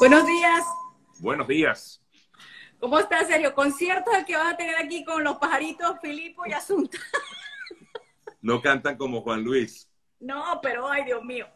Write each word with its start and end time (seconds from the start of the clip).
Buenos 0.00 0.26
días. 0.26 0.64
Buenos 1.18 1.46
días. 1.46 2.02
¿Cómo 2.78 2.98
estás, 2.98 3.26
Sergio? 3.26 3.54
Conciertos 3.54 4.14
el 4.14 4.24
que 4.24 4.34
vas 4.34 4.54
a 4.54 4.56
tener 4.56 4.74
aquí 4.76 5.04
con 5.04 5.22
los 5.22 5.36
pajaritos 5.36 5.98
Filipo 6.00 6.46
y 6.46 6.54
Asunta. 6.54 6.96
No 8.40 8.62
cantan 8.62 8.96
como 8.96 9.20
Juan 9.20 9.44
Luis. 9.44 9.89
No, 10.20 10.60
pero 10.62 10.86
ay, 10.86 11.04
Dios 11.04 11.24
mío. 11.24 11.46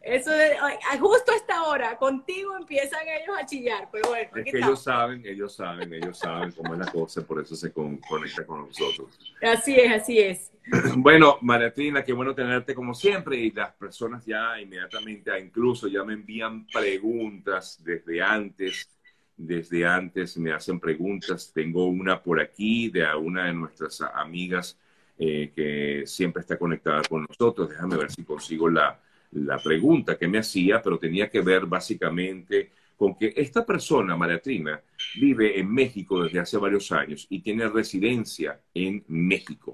Eso 0.00 0.32
es, 0.32 0.56
justo 1.00 1.32
a 1.32 1.36
esta 1.36 1.64
hora, 1.64 1.98
contigo 1.98 2.56
empiezan 2.56 3.00
ellos 3.08 3.36
a 3.36 3.44
chillar, 3.44 3.88
pero 3.90 4.10
bueno. 4.10 4.30
Es 4.36 4.44
que 4.44 4.58
ellos 4.58 4.82
saben, 4.82 5.26
ellos 5.26 5.56
saben, 5.56 5.92
ellos 5.92 6.18
saben 6.18 6.52
cómo 6.52 6.74
es 6.74 6.78
la 6.78 6.92
cosa, 6.92 7.26
por 7.26 7.40
eso 7.42 7.56
se 7.56 7.72
conecta 7.72 8.46
con 8.46 8.68
nosotros. 8.68 9.18
Así 9.42 9.74
es, 9.74 9.92
así 9.92 10.18
es. 10.18 10.52
Bueno, 10.96 11.38
Mariatina, 11.40 12.04
qué 12.04 12.12
bueno 12.12 12.36
tenerte 12.36 12.72
como 12.76 12.94
siempre 12.94 13.36
y 13.36 13.50
las 13.50 13.74
personas 13.74 14.24
ya 14.24 14.60
inmediatamente, 14.60 15.36
incluso 15.40 15.88
ya 15.88 16.04
me 16.04 16.12
envían 16.12 16.66
preguntas 16.68 17.82
desde 17.82 18.22
antes, 18.22 18.88
desde 19.36 19.84
antes 19.84 20.36
me 20.38 20.52
hacen 20.52 20.78
preguntas. 20.78 21.50
Tengo 21.52 21.86
una 21.86 22.22
por 22.22 22.40
aquí 22.40 22.88
de 22.90 23.04
una 23.16 23.46
de 23.46 23.54
nuestras 23.54 24.00
amigas 24.00 24.78
eh, 25.24 25.52
que 25.54 26.02
siempre 26.04 26.40
está 26.40 26.58
conectada 26.58 27.02
con 27.08 27.24
nosotros. 27.28 27.68
Déjame 27.68 27.96
ver 27.96 28.10
si 28.10 28.24
consigo 28.24 28.68
la, 28.68 29.00
la 29.32 29.58
pregunta 29.58 30.18
que 30.18 30.26
me 30.26 30.38
hacía, 30.38 30.82
pero 30.82 30.98
tenía 30.98 31.30
que 31.30 31.40
ver 31.40 31.66
básicamente 31.66 32.72
con 32.96 33.16
que 33.16 33.32
esta 33.36 33.64
persona, 33.64 34.16
Mariatrina, 34.16 34.82
vive 35.14 35.58
en 35.60 35.72
México 35.72 36.22
desde 36.24 36.40
hace 36.40 36.56
varios 36.56 36.90
años 36.90 37.26
y 37.30 37.40
tiene 37.40 37.68
residencia 37.68 38.60
en 38.74 39.04
México. 39.06 39.72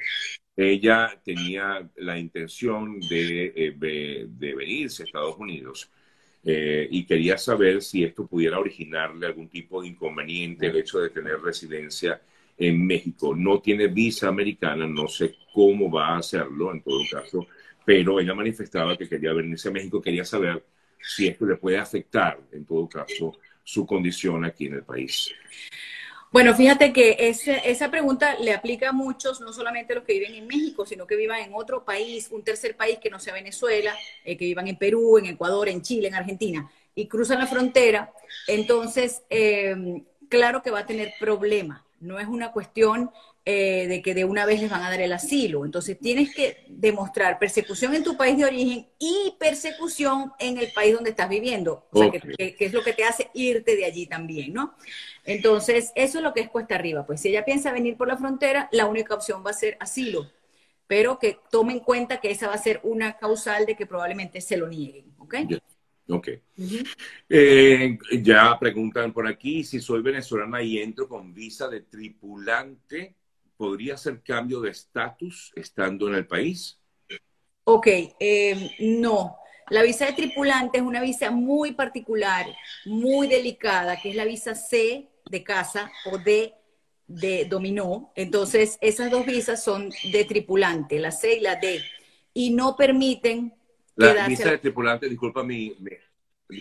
Ella 0.54 1.18
tenía 1.24 1.88
la 1.96 2.18
intención 2.18 3.00
de, 3.00 3.52
eh, 3.56 3.74
de 4.28 4.54
venirse 4.54 5.02
a 5.02 5.06
Estados 5.06 5.36
Unidos 5.38 5.90
eh, 6.44 6.88
y 6.90 7.04
quería 7.04 7.36
saber 7.36 7.82
si 7.82 8.04
esto 8.04 8.26
pudiera 8.26 8.58
originarle 8.58 9.26
algún 9.26 9.48
tipo 9.48 9.82
de 9.82 9.88
inconveniente, 9.88 10.66
el 10.66 10.76
hecho 10.76 10.98
de 11.00 11.10
tener 11.10 11.40
residencia 11.40 12.20
en 12.58 12.86
México. 12.86 13.34
No 13.34 13.60
tiene 13.60 13.86
visa 13.86 14.28
americana, 14.28 14.86
no 14.86 15.08
sé 15.08 15.36
cómo 15.52 15.90
va 15.90 16.08
a 16.08 16.18
hacerlo 16.18 16.72
en 16.72 16.82
todo 16.82 17.00
caso, 17.10 17.46
pero 17.84 18.20
ella 18.20 18.34
manifestaba 18.34 18.96
que 18.96 19.08
quería 19.08 19.32
venirse 19.32 19.68
a 19.68 19.72
México, 19.72 20.02
quería 20.02 20.24
saber 20.24 20.64
si 21.00 21.28
esto 21.28 21.46
le 21.46 21.56
puede 21.56 21.78
afectar 21.78 22.38
en 22.52 22.64
todo 22.64 22.88
caso 22.88 23.38
su 23.62 23.86
condición 23.86 24.44
aquí 24.44 24.66
en 24.66 24.74
el 24.74 24.82
país. 24.82 25.32
Bueno, 26.30 26.54
fíjate 26.54 26.92
que 26.92 27.16
esa 27.20 27.90
pregunta 27.90 28.38
le 28.38 28.52
aplica 28.52 28.90
a 28.90 28.92
muchos, 28.92 29.40
no 29.40 29.50
solamente 29.50 29.94
a 29.94 29.96
los 29.96 30.04
que 30.04 30.12
viven 30.12 30.34
en 30.34 30.46
México, 30.46 30.84
sino 30.84 31.06
que 31.06 31.16
vivan 31.16 31.40
en 31.40 31.54
otro 31.54 31.84
país, 31.84 32.28
un 32.30 32.44
tercer 32.44 32.76
país 32.76 32.98
que 32.98 33.08
no 33.08 33.18
sea 33.18 33.32
Venezuela, 33.32 33.96
eh, 34.24 34.36
que 34.36 34.44
vivan 34.44 34.68
en 34.68 34.76
Perú, 34.76 35.16
en 35.16 35.26
Ecuador, 35.26 35.70
en 35.70 35.80
Chile, 35.80 36.08
en 36.08 36.14
Argentina, 36.14 36.70
y 36.94 37.08
cruzan 37.08 37.38
la 37.38 37.46
frontera. 37.46 38.12
Entonces, 38.46 39.22
eh, 39.30 40.02
claro 40.28 40.62
que 40.62 40.70
va 40.70 40.80
a 40.80 40.86
tener 40.86 41.14
problemas. 41.18 41.80
No 42.00 42.18
es 42.18 42.26
una 42.26 42.52
cuestión 42.52 43.10
eh, 43.50 43.86
de 43.88 44.02
que 44.02 44.12
de 44.12 44.26
una 44.26 44.44
vez 44.44 44.60
les 44.60 44.70
van 44.70 44.82
a 44.82 44.90
dar 44.90 45.00
el 45.00 45.10
asilo. 45.10 45.64
Entonces 45.64 45.98
tienes 45.98 46.34
que 46.34 46.66
demostrar 46.68 47.38
persecución 47.38 47.94
en 47.94 48.04
tu 48.04 48.14
país 48.14 48.36
de 48.36 48.44
origen 48.44 48.86
y 48.98 49.34
persecución 49.40 50.32
en 50.38 50.58
el 50.58 50.70
país 50.72 50.94
donde 50.94 51.10
estás 51.10 51.30
viviendo. 51.30 51.86
O 51.90 51.98
sea, 51.98 52.10
que, 52.10 52.56
es 52.58 52.72
lo 52.74 52.82
que 52.82 52.92
te 52.92 53.04
hace 53.04 53.30
irte 53.32 53.74
de 53.74 53.86
allí 53.86 54.06
también, 54.06 54.52
¿no? 54.52 54.74
Entonces, 55.24 55.92
eso 55.94 56.18
es 56.18 56.24
lo 56.24 56.34
que 56.34 56.40
es 56.40 56.50
cuesta 56.50 56.74
arriba. 56.74 57.06
Pues 57.06 57.22
si 57.22 57.30
ella 57.30 57.46
piensa 57.46 57.72
venir 57.72 57.96
por 57.96 58.08
la 58.08 58.18
frontera, 58.18 58.68
la 58.70 58.84
única 58.84 59.14
opción 59.14 59.42
va 59.42 59.50
a 59.50 59.54
ser 59.54 59.78
asilo. 59.80 60.30
Pero 60.86 61.18
que 61.18 61.38
tome 61.50 61.72
en 61.72 61.80
cuenta 61.80 62.20
que 62.20 62.30
esa 62.30 62.48
va 62.48 62.54
a 62.54 62.58
ser 62.58 62.80
una 62.82 63.16
causal 63.16 63.64
de 63.64 63.76
que 63.76 63.86
probablemente 63.86 64.42
se 64.42 64.58
lo 64.58 64.68
nieguen, 64.68 65.14
¿ok? 65.18 65.34
Ok. 66.08 66.28
Eh, 67.28 67.98
ya 68.22 68.58
preguntan 68.58 69.12
por 69.12 69.26
aquí 69.26 69.62
si 69.62 69.80
soy 69.80 70.00
venezolana 70.02 70.62
y 70.62 70.78
entro 70.78 71.08
con 71.08 71.34
visa 71.34 71.68
de 71.68 71.82
tripulante, 71.82 73.14
¿podría 73.56 73.94
hacer 73.94 74.22
cambio 74.22 74.60
de 74.60 74.70
estatus 74.70 75.52
estando 75.54 76.08
en 76.08 76.14
el 76.14 76.26
país? 76.26 76.80
Ok, 77.64 77.86
eh, 78.18 78.70
no. 78.80 79.36
La 79.68 79.82
visa 79.82 80.06
de 80.06 80.14
tripulante 80.14 80.78
es 80.78 80.84
una 80.84 81.02
visa 81.02 81.30
muy 81.30 81.72
particular, 81.72 82.46
muy 82.86 83.28
delicada, 83.28 84.00
que 84.00 84.10
es 84.10 84.16
la 84.16 84.24
visa 84.24 84.54
C 84.54 85.10
de 85.30 85.44
casa 85.44 85.92
o 86.06 86.16
D 86.16 86.54
de 87.06 87.44
dominó. 87.44 88.12
Entonces, 88.14 88.78
esas 88.80 89.10
dos 89.10 89.26
visas 89.26 89.62
son 89.62 89.90
de 90.10 90.24
tripulante, 90.24 90.98
la 90.98 91.10
C 91.10 91.36
y 91.36 91.40
la 91.40 91.56
D, 91.56 91.82
y 92.32 92.50
no 92.50 92.76
permiten 92.76 93.57
la 93.98 94.28
visa 94.28 94.50
de 94.50 94.58
tripulante, 94.58 95.08
disculpa 95.08 95.42
mi, 95.42 95.76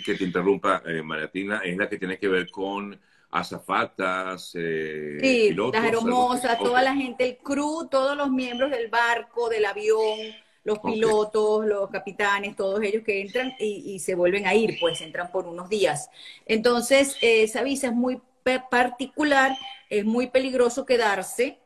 que 0.03 0.15
te 0.15 0.23
interrumpa, 0.23 0.81
eh, 0.85 1.01
Mariatina, 1.01 1.61
es 1.63 1.77
la 1.77 1.87
que 1.87 1.97
tiene 1.97 2.17
que 2.17 2.27
ver 2.27 2.49
con 2.49 2.99
azafatas, 3.29 4.51
eh, 4.55 5.17
sí, 5.19 5.53
las 5.53 5.85
hermosas, 5.85 6.57
toda 6.59 6.81
la 6.81 6.95
gente, 6.95 7.25
el 7.25 7.37
crew, 7.37 7.87
todos 7.89 8.15
los 8.15 8.29
miembros 8.29 8.71
del 8.71 8.89
barco, 8.89 9.49
del 9.49 9.65
avión, 9.65 10.19
los 10.63 10.79
pilotos, 10.79 11.65
los 11.65 11.89
capitanes, 11.89 12.55
todos 12.55 12.81
ellos 12.83 13.03
que 13.05 13.21
entran 13.21 13.53
y, 13.59 13.99
se 13.99 14.15
vuelven 14.15 14.47
a 14.47 14.53
ir, 14.53 14.77
pues 14.79 14.99
entran 15.01 15.31
por 15.31 15.47
unos 15.47 15.69
días. 15.69 16.09
Entonces, 16.45 17.17
esa 17.21 17.63
visa 17.63 17.87
es 17.87 17.93
muy 17.93 18.21
particular, 18.69 19.57
es 19.89 20.03
muy 20.03 20.27
peligroso 20.27 20.85
quedarse, 20.85 21.59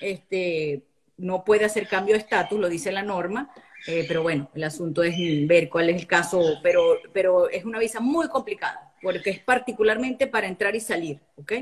este, 0.00 0.82
no 1.16 1.44
puede 1.44 1.64
hacer 1.64 1.88
cambio 1.88 2.14
de 2.14 2.20
estatus, 2.20 2.60
lo 2.60 2.68
dice 2.68 2.92
la 2.92 3.02
norma, 3.02 3.52
eh, 3.86 4.04
pero 4.08 4.22
bueno, 4.22 4.50
el 4.54 4.64
asunto 4.64 5.02
es 5.02 5.14
ver 5.46 5.68
cuál 5.68 5.90
es 5.90 5.96
el 6.00 6.06
caso, 6.06 6.58
pero, 6.62 6.98
pero 7.12 7.48
es 7.50 7.64
una 7.64 7.78
visa 7.78 8.00
muy 8.00 8.28
complicada, 8.28 8.94
porque 9.02 9.30
es 9.30 9.40
particularmente 9.40 10.26
para 10.26 10.46
entrar 10.46 10.74
y 10.74 10.80
salir, 10.80 11.20
¿ok? 11.36 11.52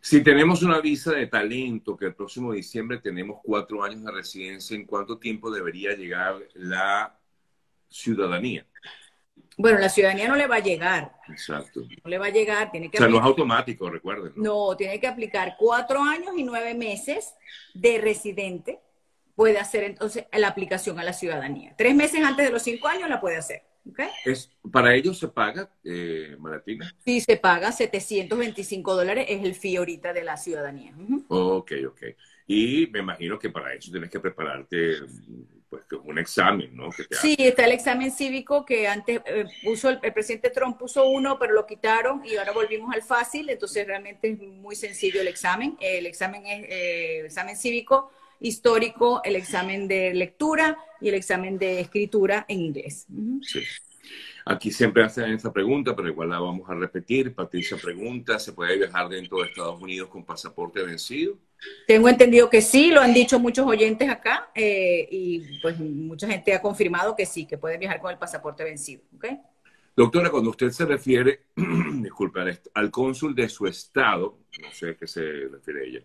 Si 0.00 0.22
tenemos 0.22 0.62
una 0.62 0.80
visa 0.80 1.12
de 1.12 1.26
talento, 1.26 1.96
que 1.96 2.06
el 2.06 2.14
próximo 2.14 2.52
diciembre 2.52 2.98
tenemos 2.98 3.40
cuatro 3.42 3.82
años 3.84 4.04
de 4.04 4.10
residencia, 4.10 4.76
¿en 4.76 4.84
cuánto 4.84 5.18
tiempo 5.18 5.50
debería 5.50 5.94
llegar 5.94 6.40
la 6.54 7.16
ciudadanía? 7.88 8.66
Bueno, 9.56 9.78
la 9.78 9.88
ciudadanía 9.88 10.28
no 10.28 10.36
le 10.36 10.46
va 10.46 10.56
a 10.56 10.60
llegar. 10.60 11.12
Exacto. 11.28 11.82
No 12.02 12.10
le 12.10 12.18
va 12.18 12.26
a 12.26 12.30
llegar, 12.30 12.70
tiene 12.70 12.90
que... 12.90 12.96
O 12.96 13.00
sea, 13.00 13.08
no 13.08 13.18
es 13.18 13.22
automático, 13.22 13.90
recuerden. 13.90 14.32
¿no? 14.36 14.76
tiene 14.76 14.98
que 14.98 15.06
aplicar 15.06 15.56
cuatro 15.58 16.02
años 16.02 16.32
y 16.36 16.42
nueve 16.42 16.74
meses 16.74 17.34
de 17.74 17.98
residente 17.98 18.80
puede 19.34 19.58
hacer 19.58 19.84
entonces 19.84 20.26
la 20.32 20.48
aplicación 20.48 20.98
a 20.98 21.04
la 21.04 21.12
ciudadanía. 21.12 21.74
Tres 21.76 21.94
meses 21.94 22.22
antes 22.22 22.46
de 22.46 22.52
los 22.52 22.62
cinco 22.62 22.88
años 22.88 23.08
la 23.08 23.20
puede 23.20 23.36
hacer. 23.36 23.62
¿okay? 23.90 24.08
Es, 24.24 24.50
¿Para 24.70 24.94
ellos 24.94 25.18
se 25.18 25.28
paga, 25.28 25.70
eh, 25.84 26.36
Maratina? 26.38 26.94
Sí, 27.04 27.20
se 27.20 27.36
paga 27.36 27.72
725 27.72 28.94
dólares, 28.94 29.26
es 29.28 29.44
el 29.44 29.54
fee 29.54 29.76
ahorita 29.76 30.12
de 30.12 30.24
la 30.24 30.36
ciudadanía. 30.36 30.94
Ok, 31.28 31.72
ok. 31.88 32.02
Y 32.46 32.86
me 32.88 33.00
imagino 33.00 33.38
que 33.38 33.50
para 33.50 33.72
eso 33.74 33.90
tienes 33.90 34.10
que 34.10 34.20
prepararte 34.20 34.96
pues 35.70 35.84
un 36.04 36.18
examen, 36.18 36.76
¿no? 36.76 36.90
sí, 36.92 37.34
está 37.38 37.64
el 37.64 37.72
examen 37.72 38.10
cívico 38.10 38.66
que 38.66 38.86
antes 38.86 39.22
eh, 39.24 39.46
puso 39.64 39.88
el, 39.88 40.00
presidente 40.00 40.50
Trump 40.50 40.76
puso 40.76 41.08
uno, 41.08 41.38
pero 41.38 41.54
lo 41.54 41.64
quitaron 41.66 42.22
y 42.26 42.36
ahora 42.36 42.52
volvimos 42.52 42.94
al 42.94 43.00
fácil, 43.00 43.48
entonces 43.48 43.86
realmente 43.86 44.32
es 44.32 44.38
muy 44.38 44.76
sencillo 44.76 45.22
el 45.22 45.28
examen. 45.28 45.78
El 45.80 46.04
examen 46.04 46.44
es 46.44 46.66
eh, 46.68 47.20
examen 47.24 47.56
cívico 47.56 48.10
histórico, 48.42 49.22
el 49.24 49.36
examen 49.36 49.88
de 49.88 50.12
lectura 50.14 50.76
y 51.00 51.08
el 51.08 51.14
examen 51.14 51.58
de 51.58 51.80
escritura 51.80 52.44
en 52.48 52.60
inglés. 52.60 53.06
Sí. 53.42 53.60
Aquí 54.44 54.72
siempre 54.72 55.04
hacen 55.04 55.32
esa 55.32 55.52
pregunta, 55.52 55.94
pero 55.94 56.08
igual 56.08 56.30
la 56.30 56.40
vamos 56.40 56.68
a 56.68 56.74
repetir. 56.74 57.34
Patricia 57.34 57.76
pregunta, 57.76 58.38
¿se 58.38 58.52
puede 58.52 58.76
viajar 58.76 59.08
dentro 59.08 59.38
de 59.38 59.48
Estados 59.48 59.80
Unidos 59.80 60.08
con 60.08 60.24
pasaporte 60.24 60.82
vencido? 60.82 61.38
Tengo 61.86 62.08
entendido 62.08 62.50
que 62.50 62.60
sí, 62.60 62.90
lo 62.90 63.00
han 63.00 63.14
dicho 63.14 63.38
muchos 63.38 63.64
oyentes 63.66 64.08
acá 64.10 64.50
eh, 64.54 65.06
y 65.10 65.60
pues 65.60 65.78
mucha 65.78 66.26
gente 66.26 66.52
ha 66.54 66.60
confirmado 66.60 67.14
que 67.14 67.24
sí, 67.24 67.46
que 67.46 67.56
puede 67.56 67.78
viajar 67.78 68.00
con 68.00 68.10
el 68.10 68.18
pasaporte 68.18 68.64
vencido. 68.64 69.02
¿okay? 69.16 69.38
Doctora, 69.94 70.30
cuando 70.30 70.50
usted 70.50 70.70
se 70.70 70.86
refiere, 70.86 71.42
disculpe, 72.00 72.40
al 72.74 72.90
cónsul 72.90 73.34
de 73.36 73.48
su 73.48 73.66
estado, 73.66 74.38
no 74.60 74.72
sé 74.72 74.90
a 74.90 74.96
qué 74.96 75.06
se 75.06 75.20
refiere 75.52 75.86
ella, 75.86 76.02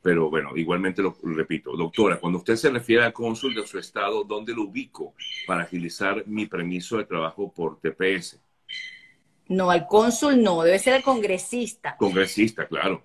pero 0.00 0.30
bueno, 0.30 0.56
igualmente 0.56 1.02
lo, 1.02 1.16
repito. 1.22 1.76
Doctora, 1.76 2.18
cuando 2.18 2.38
usted 2.38 2.56
se 2.56 2.70
refiere 2.70 3.04
al 3.04 3.12
cónsul 3.12 3.54
de 3.54 3.66
su 3.66 3.78
estado, 3.78 4.24
¿dónde 4.24 4.54
lo 4.54 4.62
ubico 4.62 5.14
para 5.46 5.62
agilizar 5.62 6.26
mi 6.26 6.46
permiso 6.46 6.98
de 6.98 7.04
trabajo 7.04 7.52
por 7.52 7.80
TPS? 7.80 8.40
No, 9.48 9.70
al 9.70 9.86
cónsul 9.86 10.42
no, 10.42 10.62
debe 10.62 10.78
ser 10.78 10.94
el 10.94 11.02
congresista. 11.02 11.96
Congresista, 11.96 12.66
claro. 12.66 13.02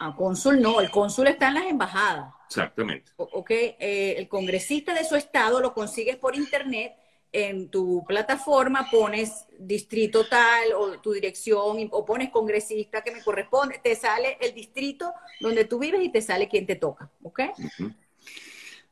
Al 0.00 0.14
cónsul 0.14 0.60
no, 0.60 0.80
el 0.80 0.90
cónsul 0.90 1.28
está 1.28 1.48
en 1.48 1.54
las 1.54 1.66
embajadas. 1.66 2.34
Exactamente. 2.46 3.12
ok, 3.16 3.50
eh, 3.50 4.14
el 4.18 4.28
congresista 4.28 4.94
de 4.94 5.04
su 5.04 5.16
estado 5.16 5.60
lo 5.60 5.74
consigues 5.74 6.16
por 6.16 6.34
internet 6.34 6.94
en 7.32 7.68
tu 7.68 8.04
plataforma 8.06 8.88
pones 8.90 9.46
distrito 9.58 10.26
tal 10.28 10.72
o 10.72 10.98
tu 11.00 11.12
dirección 11.12 11.88
o 11.90 12.04
pones 12.04 12.30
congresista 12.30 13.02
que 13.02 13.10
me 13.10 13.22
corresponde, 13.22 13.80
te 13.82 13.94
sale 13.94 14.38
el 14.40 14.54
distrito 14.54 15.12
donde 15.40 15.64
tú 15.64 15.78
vives 15.78 16.02
y 16.02 16.10
te 16.10 16.22
sale 16.22 16.48
quien 16.48 16.66
te 16.66 16.76
toca, 16.76 17.10
¿ok? 17.22 17.40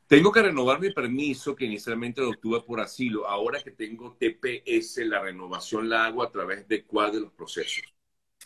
Tengo 0.07 0.31
que 0.31 0.41
renovar 0.41 0.79
mi 0.79 0.91
permiso 0.91 1.53
que 1.53 1.65
inicialmente 1.65 2.21
lo 2.21 2.29
obtuve 2.29 2.61
por 2.61 2.79
asilo. 2.79 3.27
Ahora 3.27 3.61
que 3.61 3.71
tengo 3.71 4.15
TPS, 4.17 4.99
la 5.05 5.21
renovación 5.21 5.89
la 5.89 6.05
hago 6.05 6.23
a 6.23 6.31
través 6.31 6.65
de 6.67 6.85
cuál 6.85 7.11
de 7.11 7.19
los 7.19 7.33
procesos. 7.33 7.83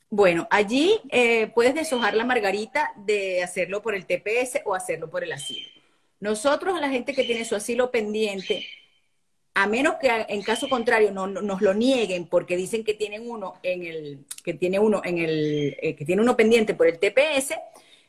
Bueno, 0.10 0.48
allí 0.50 1.00
eh, 1.10 1.52
puedes 1.54 1.76
deshojar 1.76 2.16
la 2.16 2.26
margarita 2.26 2.92
de 2.98 3.44
hacerlo 3.44 3.84
por 3.84 3.94
el 3.94 4.08
TPS 4.08 4.62
o 4.66 4.74
hacerlo 4.74 5.10
por 5.10 5.24
el 5.24 5.32
asilo. 5.32 5.70
Nosotros, 6.20 6.80
la 6.82 6.90
gente 6.90 7.14
que 7.14 7.24
tiene 7.24 7.46
su 7.46 7.56
asilo 7.56 7.92
pendiente, 7.92 8.66
a 9.54 9.68
menos 9.68 9.96
que 9.96 10.10
en 10.30 10.42
caso 10.44 10.70
contrario 10.70 11.12
no, 11.12 11.28
nos 11.28 11.62
lo 11.62 11.74
nieguen 11.74 12.28
porque 12.28 12.56
dicen 12.56 12.84
que 12.84 12.94
tienen 12.94 13.30
uno 13.30 13.56
en 13.64 13.84
el, 13.84 14.26
que 14.44 14.54
tiene 14.54 14.80
uno 14.80 15.02
en 15.04 15.18
el, 15.18 15.78
eh, 15.82 15.96
que 15.96 16.06
tiene 16.06 16.22
uno 16.22 16.38
pendiente 16.38 16.74
por 16.74 16.88
el 16.88 17.00
TPS, 17.00 17.56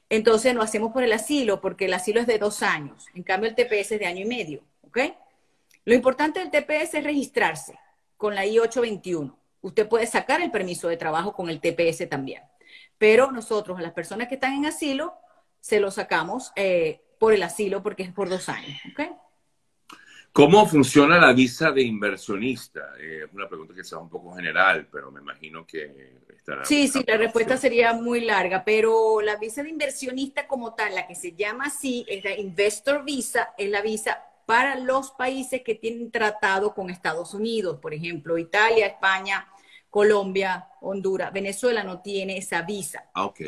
entonces 0.09 0.55
lo 0.55 0.63
hacemos 0.63 0.93
por 0.93 1.03
el 1.03 1.13
asilo, 1.13 1.61
porque 1.61 1.87
el 1.87 1.95
asilo 1.95 2.21
es 2.21 2.27
de 2.27 2.39
dos 2.39 2.63
años. 2.63 3.07
En 3.15 3.23
cambio, 3.23 3.49
el 3.49 3.57
TPS 3.57 3.93
es 3.93 4.01
de 4.01 4.07
año 4.07 4.21
y 4.21 4.27
medio. 4.27 4.63
¿Ok? 4.83 4.99
Lo 5.85 5.95
importante 5.95 6.39
del 6.39 6.51
TPS 6.51 6.95
es 6.99 7.05
registrarse 7.05 7.79
con 8.17 8.35
la 8.35 8.45
I-821. 8.45 9.35
Usted 9.63 9.89
puede 9.89 10.07
sacar 10.07 10.43
el 10.43 10.51
permiso 10.51 10.89
de 10.89 10.99
trabajo 10.99 11.33
con 11.33 11.49
el 11.49 11.61
TPS 11.61 12.09
también. 12.09 12.43
Pero 12.99 13.33
nosotros, 13.33 13.79
a 13.79 13.83
las 13.83 13.93
personas 13.93 14.29
que 14.29 14.35
están 14.35 14.53
en 14.53 14.67
asilo, 14.67 15.15
se 15.61 15.81
lo 15.81 15.91
sacamos 15.91 16.53
eh, 16.57 17.01
por 17.19 17.33
el 17.33 17.43
asilo 17.43 17.83
porque 17.83 18.03
es 18.03 18.13
por 18.13 18.29
dos 18.29 18.49
años. 18.49 18.79
¿Ok? 18.93 19.13
¿Cómo 20.33 20.67
funciona 20.67 21.19
la 21.19 21.35
visa 21.35 21.71
de 21.73 21.83
inversionista? 21.83 22.95
Eh, 22.99 23.25
es 23.27 23.35
una 23.35 23.47
pregunta 23.47 23.75
que 23.75 23.85
sea 23.85 23.99
un 23.99 24.09
poco 24.09 24.35
general, 24.35 24.89
pero 24.91 25.13
me 25.13 25.21
imagino 25.21 25.67
que 25.67 26.21
estará. 26.35 26.65
Sí, 26.65 26.89
sí, 26.89 27.05
la 27.07 27.19
respuesta 27.19 27.59
sería 27.59 27.93
muy 27.93 28.23
larga, 28.23 28.65
pero 28.65 29.21
la 29.21 29.37
visa 29.37 29.63
de 29.63 29.69
inversionista 29.69 30.47
como 30.47 30.75
tal, 30.75 30.95
la 30.95 31.07
que 31.07 31.15
se 31.15 31.33
llama 31.33 31.67
así, 31.67 32.07
es 32.09 32.25
la 32.25 32.35
Investor 32.39 33.05
Visa, 33.05 33.51
es 33.59 33.69
la 33.69 33.83
visa 33.83 34.25
para 34.47 34.79
los 34.79 35.11
países 35.11 35.61
que 35.63 35.75
tienen 35.75 36.11
tratado 36.11 36.75
con 36.75 36.89
Estados 36.89 37.35
Unidos, 37.35 37.79
por 37.81 37.93
ejemplo, 37.93 38.39
Italia, 38.39 38.87
España, 38.87 39.47
Colombia, 39.93 40.69
Honduras, 40.81 41.31
Venezuela 41.35 41.85
no 41.85 42.01
tiene 42.01 42.39
esa 42.39 42.63
visa. 42.63 43.11
Ah, 43.13 43.27
ok. 43.27 43.41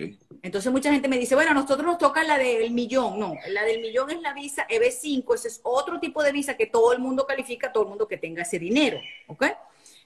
Entonces 0.42 0.70
mucha 0.70 0.92
gente 0.92 1.08
me 1.08 1.18
dice, 1.18 1.34
bueno, 1.34 1.52
a 1.52 1.54
nosotros 1.54 1.86
nos 1.86 1.96
toca 1.96 2.22
la 2.22 2.36
del 2.36 2.70
millón. 2.70 3.18
No, 3.18 3.34
la 3.48 3.62
del 3.62 3.80
millón 3.80 4.10
es 4.10 4.20
la 4.20 4.34
visa 4.34 4.66
EB5, 4.68 5.36
ese 5.36 5.48
es 5.48 5.60
otro 5.62 5.98
tipo 5.98 6.22
de 6.22 6.32
visa 6.32 6.54
que 6.54 6.66
todo 6.66 6.92
el 6.92 6.98
mundo 6.98 7.26
califica, 7.26 7.72
todo 7.72 7.84
el 7.84 7.88
mundo 7.88 8.06
que 8.06 8.18
tenga 8.18 8.42
ese 8.42 8.58
dinero, 8.58 9.00
¿ok? 9.26 9.42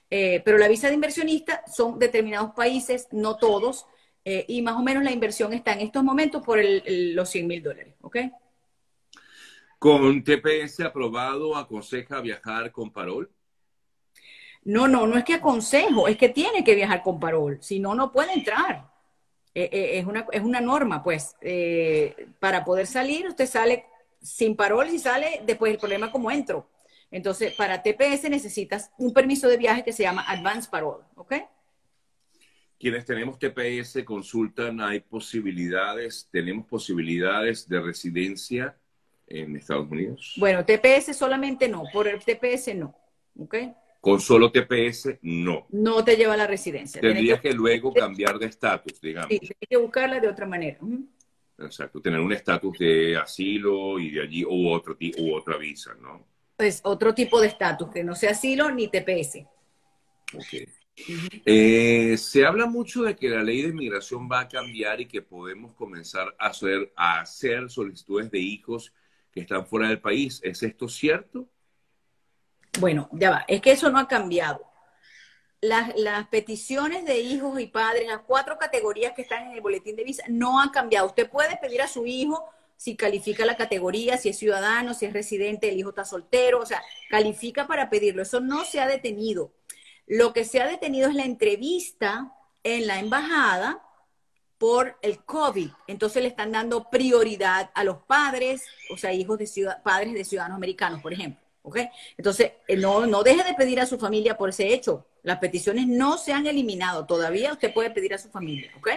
Eh, 0.09 0.41
pero 0.45 0.57
la 0.57 0.69
visa 0.69 0.87
de 0.87 0.93
inversionista 0.93 1.61
son 1.67 1.99
determinados 1.99 2.51
países, 2.51 3.09
no 3.11 3.35
todos, 3.35 3.85
eh, 4.23 4.45
y 4.47 4.61
más 4.61 4.77
o 4.77 4.81
menos 4.81 5.03
la 5.03 5.11
inversión 5.11 5.51
está 5.51 5.73
en 5.73 5.81
estos 5.81 6.05
momentos 6.05 6.41
por 6.41 6.57
los 6.63 7.29
100 7.29 7.47
mil 7.47 7.61
dólares, 7.61 7.95
¿ok? 7.99 8.17
¿Con 9.77 10.23
TPS 10.23 10.79
aprobado 10.85 11.57
aconseja 11.57 12.21
viajar 12.21 12.71
con 12.71 12.93
parol? 12.93 13.29
No, 14.63 14.87
no, 14.87 15.07
no 15.07 15.17
es 15.17 15.23
que 15.23 15.35
aconsejo, 15.35 16.07
es 16.07 16.17
que 16.17 16.29
tiene 16.29 16.63
que 16.63 16.75
viajar 16.75 17.01
con 17.01 17.19
parol, 17.19 17.57
si 17.61 17.79
no, 17.79 17.95
no 17.95 18.11
puede 18.11 18.33
entrar. 18.33 18.89
Eh, 19.55 19.69
eh, 19.71 19.99
es, 19.99 20.05
una, 20.05 20.25
es 20.31 20.41
una 20.41 20.61
norma, 20.61 21.03
pues, 21.03 21.35
eh, 21.41 22.27
para 22.39 22.63
poder 22.63 22.85
salir, 22.85 23.27
usted 23.27 23.47
sale 23.47 23.85
sin 24.21 24.55
parol 24.55 24.89
y 24.89 24.99
sale 24.99 25.41
después 25.45 25.71
el 25.71 25.79
problema 25.79 26.11
como 26.11 26.29
entro. 26.29 26.69
Entonces, 27.11 27.53
para 27.53 27.81
TPS 27.81 28.29
necesitas 28.29 28.91
un 28.97 29.13
permiso 29.13 29.47
de 29.47 29.57
viaje 29.57 29.83
que 29.83 29.93
se 29.93 30.03
llama 30.03 30.23
Advance 30.27 30.69
Parole, 30.69 31.03
¿ok? 31.15 31.33
Quienes 32.79 33.05
tenemos 33.05 33.39
TPS 33.39 34.03
consultan, 34.05 34.79
hay 34.79 34.99
posibilidades, 34.99 36.29
tenemos 36.31 36.65
posibilidades 36.67 37.67
de 37.67 37.81
residencia 37.81 38.77
en 39.27 39.55
Estados 39.55 39.89
Unidos. 39.89 40.35
Bueno, 40.37 40.63
TPS 40.63 41.17
solamente 41.17 41.67
no, 41.67 41.83
por 41.91 42.07
el 42.07 42.23
TPS 42.23 42.75
no, 42.75 42.95
¿ok? 43.37 43.55
Con 43.99 44.21
solo 44.21 44.51
TPS, 44.51 45.19
no. 45.23 45.67
No 45.69 46.03
te 46.03 46.15
lleva 46.15 46.33
a 46.33 46.37
la 46.37 46.47
residencia. 46.47 47.01
Tendrías 47.01 47.41
que, 47.41 47.51
luego 47.51 47.93
cambiar 47.93 48.39
de 48.39 48.45
estatus, 48.45 49.01
digamos. 49.01 49.29
Sí, 49.29 49.39
tienes 49.39 49.57
que 49.69 49.77
buscarla 49.77 50.19
de 50.19 50.27
otra 50.29 50.45
manera. 50.45 50.79
Exacto, 51.57 52.01
tener 52.01 52.19
un 52.19 52.31
estatus 52.31 52.77
de 52.79 53.17
asilo 53.17 53.99
y 53.99 54.11
de 54.11 54.21
allí 54.21 54.45
u, 54.45 54.69
otro, 54.69 54.97
u 55.17 55.33
otra 55.33 55.57
visa, 55.57 55.93
¿no? 55.99 56.25
Pues 56.55 56.79
otro 56.83 57.13
tipo 57.13 57.41
de 57.41 57.47
estatus, 57.47 57.89
que 57.89 58.03
no 58.03 58.15
sea 58.15 58.31
asilo 58.31 58.71
ni 58.71 58.87
TPS. 58.87 59.45
Ok. 60.33 60.69
Eh, 61.45 62.17
se 62.17 62.45
habla 62.45 62.65
mucho 62.65 63.03
de 63.03 63.15
que 63.15 63.29
la 63.29 63.43
ley 63.43 63.61
de 63.61 63.69
inmigración 63.69 64.29
va 64.29 64.41
a 64.41 64.47
cambiar 64.47 64.99
y 65.01 65.07
que 65.07 65.21
podemos 65.21 65.73
comenzar 65.73 66.35
a 66.37 66.47
hacer, 66.47 66.91
a 66.95 67.21
hacer 67.21 67.69
solicitudes 67.69 68.29
de 68.31 68.39
hijos 68.39 68.93
que 69.31 69.41
están 69.41 69.65
fuera 69.65 69.87
del 69.87 70.01
país. 70.01 70.41
¿Es 70.43 70.61
esto 70.63 70.89
cierto? 70.89 71.49
Bueno, 72.77 73.09
ya 73.11 73.31
va, 73.31 73.45
es 73.47 73.61
que 73.61 73.71
eso 73.71 73.89
no 73.89 73.99
ha 73.99 74.07
cambiado. 74.07 74.65
Las, 75.61 76.27
peticiones 76.29 77.03
de 77.05 77.19
hijos 77.19 77.59
y 77.59 77.67
padres, 77.67 78.07
las 78.07 78.21
cuatro 78.21 78.57
categorías 78.57 79.13
que 79.13 79.23
están 79.23 79.47
en 79.47 79.53
el 79.53 79.61
boletín 79.61 79.95
de 79.95 80.03
visa, 80.03 80.23
no 80.29 80.61
han 80.61 80.69
cambiado. 80.69 81.07
Usted 81.07 81.29
puede 81.29 81.57
pedir 81.57 81.81
a 81.81 81.87
su 81.87 82.05
hijo 82.05 82.45
si 82.77 82.95
califica 82.95 83.45
la 83.45 83.57
categoría, 83.57 84.17
si 84.17 84.29
es 84.29 84.37
ciudadano, 84.37 84.93
si 84.93 85.05
es 85.05 85.11
residente, 85.11 85.67
el 85.67 85.77
hijo 85.77 85.89
está 85.89 86.05
soltero, 86.05 86.61
o 86.61 86.65
sea, 86.65 86.81
califica 87.09 87.67
para 87.67 87.89
pedirlo. 87.89 88.21
Eso 88.21 88.39
no 88.39 88.63
se 88.63 88.79
ha 88.79 88.87
detenido. 88.87 89.51
Lo 90.07 90.31
que 90.31 90.45
se 90.45 90.61
ha 90.61 90.67
detenido 90.67 91.09
es 91.09 91.15
la 91.15 91.25
entrevista 91.25 92.33
en 92.63 92.87
la 92.87 92.99
embajada 92.99 93.83
por 94.57 94.97
el 95.01 95.23
COVID. 95.23 95.71
Entonces 95.87 96.21
le 96.21 96.29
están 96.29 96.51
dando 96.51 96.89
prioridad 96.89 97.71
a 97.73 97.83
los 97.83 97.97
padres, 97.97 98.63
o 98.91 98.97
sea, 98.97 99.13
hijos 99.13 99.39
de 99.39 99.47
ciudad, 99.47 99.83
padres 99.83 100.13
de 100.13 100.23
ciudadanos 100.23 100.55
americanos, 100.55 101.01
por 101.01 101.13
ejemplo. 101.13 101.48
Entonces, 102.17 102.53
eh, 102.67 102.77
no, 102.77 103.05
no 103.05 103.23
deje 103.23 103.43
de 103.43 103.53
pedir 103.53 103.79
a 103.79 103.85
su 103.85 103.97
familia 103.97 104.37
por 104.37 104.49
ese 104.49 104.73
hecho. 104.73 105.05
Las 105.23 105.39
peticiones 105.39 105.87
no 105.87 106.17
se 106.17 106.33
han 106.33 106.47
eliminado. 106.47 107.05
Todavía 107.05 107.53
usted 107.53 107.73
puede 107.73 107.91
pedir 107.91 108.13
a 108.13 108.17
su 108.17 108.29
familia, 108.29 108.71
¿ok? 108.77 108.89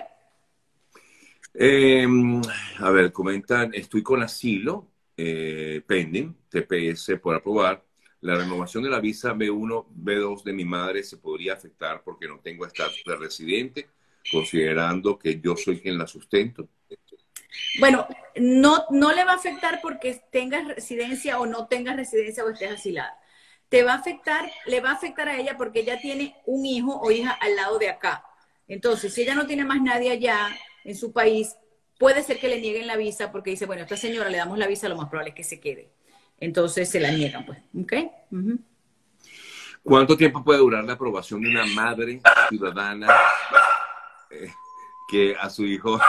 Em, 1.55 2.41
a 2.79 2.91
ver, 2.91 3.13
comentan, 3.13 3.75
estoy 3.75 4.03
con 4.03 4.23
asilo 4.23 4.89
eh, 5.17 5.83
pending, 5.87 6.35
TPS 6.49 7.19
por 7.21 7.35
aprobar. 7.35 7.85
La 8.21 8.37
renovación 8.37 8.85
de 8.85 8.91
la 8.91 9.01
visa 9.01 9.35
B1, 9.35 9.87
B2 9.89 10.45
de 10.45 10.53
mi 10.53 10.65
madre 10.65 11.03
se 11.03 11.17
podría 11.17 11.55
afectar 11.55 12.03
porque 12.05 12.29
no 12.29 12.39
tengo 12.39 12.65
estatus 12.65 13.03
de 13.05 13.17
residente, 13.17 13.89
considerando 14.31 15.19
que 15.19 15.41
yo 15.41 15.57
soy 15.57 15.81
quien 15.81 15.99
la 15.99 16.07
sustento. 16.07 16.69
Bueno, 17.79 18.07
no, 18.37 18.85
no 18.91 19.13
le 19.13 19.25
va 19.25 19.33
a 19.33 19.37
afectar 19.37 19.81
porque 19.83 20.23
tengas 20.31 20.67
residencia 20.67 21.39
o 21.39 21.47
no 21.47 21.67
tengas 21.67 21.97
residencia 21.97 22.45
o 22.45 22.51
estés 22.51 22.73
asilada. 22.73 23.19
Te 23.69 23.83
va 23.83 23.93
a 23.93 23.97
afectar, 23.97 24.51
le 24.67 24.81
va 24.81 24.91
a 24.91 24.95
afectar 24.95 25.29
a 25.29 25.37
ella 25.37 25.57
porque 25.57 25.81
ella 25.81 25.99
tiene 26.01 26.37
un 26.45 26.67
hijo 26.67 26.99
o 27.01 27.11
hija 27.11 27.31
al 27.31 27.57
lado 27.57 27.79
de 27.79 27.89
acá. 27.89 28.25
Entonces, 28.69 29.13
si 29.15 29.23
ella 29.23 29.35
no 29.35 29.47
tiene 29.47 29.65
más 29.65 29.81
nadie 29.81 30.11
allá 30.11 30.49
en 30.85 30.97
su 30.97 31.13
país, 31.13 31.57
puede 31.99 32.23
ser 32.23 32.39
que 32.39 32.49
le 32.49 32.61
nieguen 32.61 32.87
la 32.87 32.97
visa 32.97 33.33
porque 33.33 33.51
dice, 33.51 33.67
bueno, 33.67 33.83
a 33.83 33.85
esta 33.85 33.97
señora 33.97 34.29
le 34.29 34.39
damos 34.39 34.59
la 34.59 34.67
visa, 34.67 34.89
lo 34.89 34.97
más 34.97 35.09
probable 35.09 35.31
es 35.31 35.37
que 35.37 35.45
se 35.45 35.61
quede. 35.61 35.93
Entonces 36.39 36.91
se 36.91 37.01
la 37.01 37.11
niegan, 37.11 37.47
pues. 37.47 37.59
¿Ok? 37.81 37.93
¿Cuánto 39.83 40.17
tiempo 40.17 40.43
puede 40.43 40.59
durar 40.59 40.85
la 40.85 40.95
aprobación 40.95 41.43
de 41.43 41.51
una 41.51 41.67
madre 41.67 42.21
ciudadana 42.49 43.09
eh, 44.31 44.53
que 45.09 45.37
a 45.37 45.49
su 45.51 45.65
hijo 45.65 46.01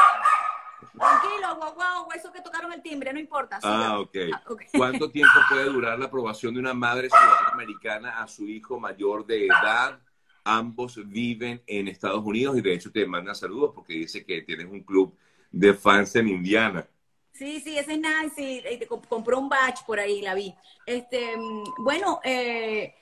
guau, 1.71 1.75
guau, 1.75 2.07
eso 2.15 2.31
que 2.31 2.41
tocaron 2.41 2.71
el 2.73 2.81
timbre, 2.81 3.13
no 3.13 3.19
importa. 3.19 3.59
Ah, 3.63 3.91
ah 3.91 3.99
okay. 3.99 4.31
¿Cuánto 4.77 5.09
tiempo 5.09 5.33
puede 5.49 5.65
durar 5.65 5.97
la 5.97 6.05
aprobación 6.05 6.53
de 6.53 6.59
una 6.59 6.73
madre 6.73 7.09
ciudadana 7.09 7.49
americana 7.53 8.21
a 8.21 8.27
su 8.27 8.47
hijo 8.47 8.79
mayor 8.79 9.25
de 9.25 9.45
edad? 9.47 9.99
Ambos 10.43 10.99
viven 11.07 11.63
en 11.65 11.87
Estados 11.87 12.23
Unidos 12.23 12.57
y 12.57 12.61
de 12.61 12.73
hecho 12.73 12.91
te 12.91 13.05
manda 13.05 13.33
saludos 13.33 13.71
porque 13.73 13.93
dice 13.93 14.25
que 14.25 14.41
tienes 14.41 14.65
un 14.65 14.81
club 14.81 15.15
de 15.51 15.73
fans 15.73 16.15
en 16.15 16.27
Indiana. 16.27 16.85
Sí, 17.31 17.61
sí, 17.61 17.77
ese 17.77 17.93
es 17.93 17.99
Nancy, 17.99 18.63
compró 19.09 19.39
un 19.39 19.49
batch 19.49 19.83
por 19.85 19.99
ahí, 19.99 20.21
la 20.21 20.35
vi. 20.35 20.53
Este, 20.85 21.35
mm, 21.35 21.83
bueno, 21.83 22.19
eh, 22.23 22.93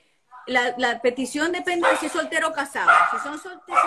la, 0.46 1.00
petición 1.02 1.52
depende 1.52 1.88
de 1.88 1.96
si 1.96 2.06
es 2.06 2.12
soltero 2.12 2.48
o 2.48 2.52
casado. 2.52 2.90
Si 3.10 3.18
son, 3.18 3.38
solteros, 3.38 3.82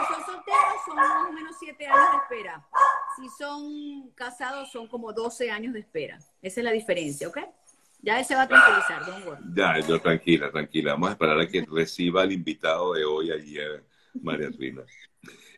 son 0.86 0.96
más 0.96 1.30
o 1.30 1.32
menos 1.32 1.56
7 1.60 1.88
años 1.88 2.12
de 2.12 2.18
espera. 2.18 2.68
Si 3.18 3.30
son 3.38 4.10
casados 4.12 4.72
son 4.72 4.88
como 4.88 5.14
12 5.14 5.52
años 5.52 5.74
de 5.74 5.80
espera. 5.80 6.18
Esa 6.42 6.60
es 6.62 6.64
la 6.64 6.72
diferencia, 6.72 7.28
¿ok? 7.28 7.40
Ya 8.02 8.20
él 8.20 8.26
se 8.26 8.36
va 8.36 8.44
a 8.44 8.48
tranquilizar, 8.48 9.06
don 9.06 9.56
Ya, 9.56 9.80
yo 9.80 10.00
tranquila, 10.00 10.52
tranquila. 10.52 10.92
Vamos 10.94 11.10
a 11.10 11.12
esperar 11.14 11.40
a 11.40 11.48
que 11.48 11.66
reciba 11.70 12.22
al 12.22 12.32
invitado 12.32 12.94
de 12.94 13.04
hoy 13.04 13.32
ayer, 13.32 13.84
María 14.22 14.50
Rina. 14.50 14.84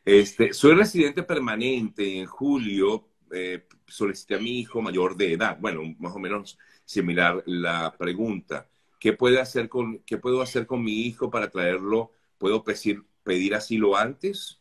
Este, 0.05 0.53
soy 0.53 0.75
residente 0.75 1.23
permanente. 1.23 2.17
En 2.17 2.25
julio 2.25 3.09
eh, 3.31 3.67
solicité 3.85 4.35
a 4.35 4.39
mi 4.39 4.59
hijo 4.61 4.81
mayor 4.81 5.17
de 5.17 5.33
edad. 5.33 5.57
Bueno, 5.59 5.81
más 5.99 6.15
o 6.15 6.19
menos 6.19 6.57
similar 6.85 7.43
la 7.45 7.93
pregunta. 7.97 8.69
¿Qué, 8.99 9.13
puede 9.13 9.39
hacer 9.39 9.69
con, 9.69 9.99
¿Qué 9.99 10.17
puedo 10.17 10.41
hacer 10.41 10.65
con 10.65 10.83
mi 10.83 11.01
hijo 11.01 11.29
para 11.29 11.49
traerlo? 11.49 12.11
¿Puedo 12.37 12.63
pedir, 12.63 13.03
pedir 13.23 13.55
asilo 13.55 13.95
antes? 13.95 14.59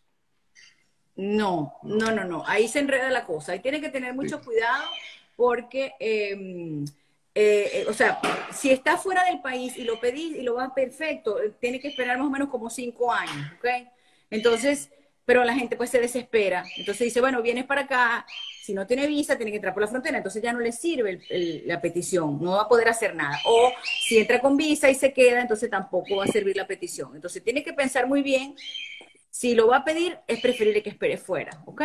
No, 1.16 1.74
no, 1.82 2.12
no, 2.12 2.24
no. 2.24 2.44
Ahí 2.46 2.68
se 2.68 2.80
enreda 2.80 3.10
la 3.10 3.24
cosa. 3.24 3.52
Ahí 3.52 3.60
tiene 3.60 3.80
que 3.80 3.88
tener 3.88 4.14
mucho 4.14 4.40
cuidado 4.42 4.84
porque 5.36 5.94
em, 5.98 6.84
eh, 7.38 7.84
o 7.86 7.92
sea, 7.92 8.18
si 8.50 8.70
está 8.70 8.96
fuera 8.96 9.22
del 9.24 9.42
país 9.42 9.76
y 9.76 9.84
lo 9.84 10.00
pedís 10.00 10.36
y 10.36 10.42
lo 10.42 10.54
vas 10.54 10.70
perfecto, 10.74 11.36
tiene 11.60 11.78
que 11.78 11.88
esperar 11.88 12.16
más 12.16 12.28
o 12.28 12.30
menos 12.30 12.48
como 12.48 12.70
cinco 12.70 13.12
años, 13.12 13.52
¿ok? 13.58 13.66
Entonces, 14.30 14.90
pero 15.26 15.44
la 15.44 15.54
gente 15.54 15.76
pues 15.76 15.90
se 15.90 16.00
desespera. 16.00 16.64
Entonces 16.78 17.04
dice, 17.04 17.20
bueno, 17.20 17.42
vienes 17.42 17.66
para 17.66 17.82
acá, 17.82 18.26
si 18.66 18.74
no 18.74 18.84
tiene 18.84 19.06
visa, 19.06 19.36
tiene 19.36 19.52
que 19.52 19.58
entrar 19.58 19.72
por 19.72 19.84
la 19.84 19.88
frontera, 19.88 20.16
entonces 20.16 20.42
ya 20.42 20.52
no 20.52 20.58
le 20.58 20.72
sirve 20.72 21.20
la 21.66 21.80
petición, 21.80 22.42
no 22.42 22.56
va 22.56 22.62
a 22.62 22.68
poder 22.68 22.88
hacer 22.88 23.14
nada. 23.14 23.38
O 23.44 23.70
si 23.84 24.18
entra 24.18 24.40
con 24.40 24.56
visa 24.56 24.90
y 24.90 24.96
se 24.96 25.12
queda, 25.12 25.40
entonces 25.40 25.70
tampoco 25.70 26.16
va 26.16 26.24
a 26.24 26.26
servir 26.26 26.56
la 26.56 26.66
petición. 26.66 27.14
Entonces 27.14 27.44
tiene 27.44 27.62
que 27.62 27.72
pensar 27.72 28.08
muy 28.08 28.22
bien, 28.22 28.56
si 29.30 29.54
lo 29.54 29.68
va 29.68 29.76
a 29.76 29.84
pedir, 29.84 30.18
es 30.26 30.40
preferible 30.40 30.82
que 30.82 30.90
espere 30.90 31.16
fuera, 31.16 31.62
¿ok? 31.64 31.82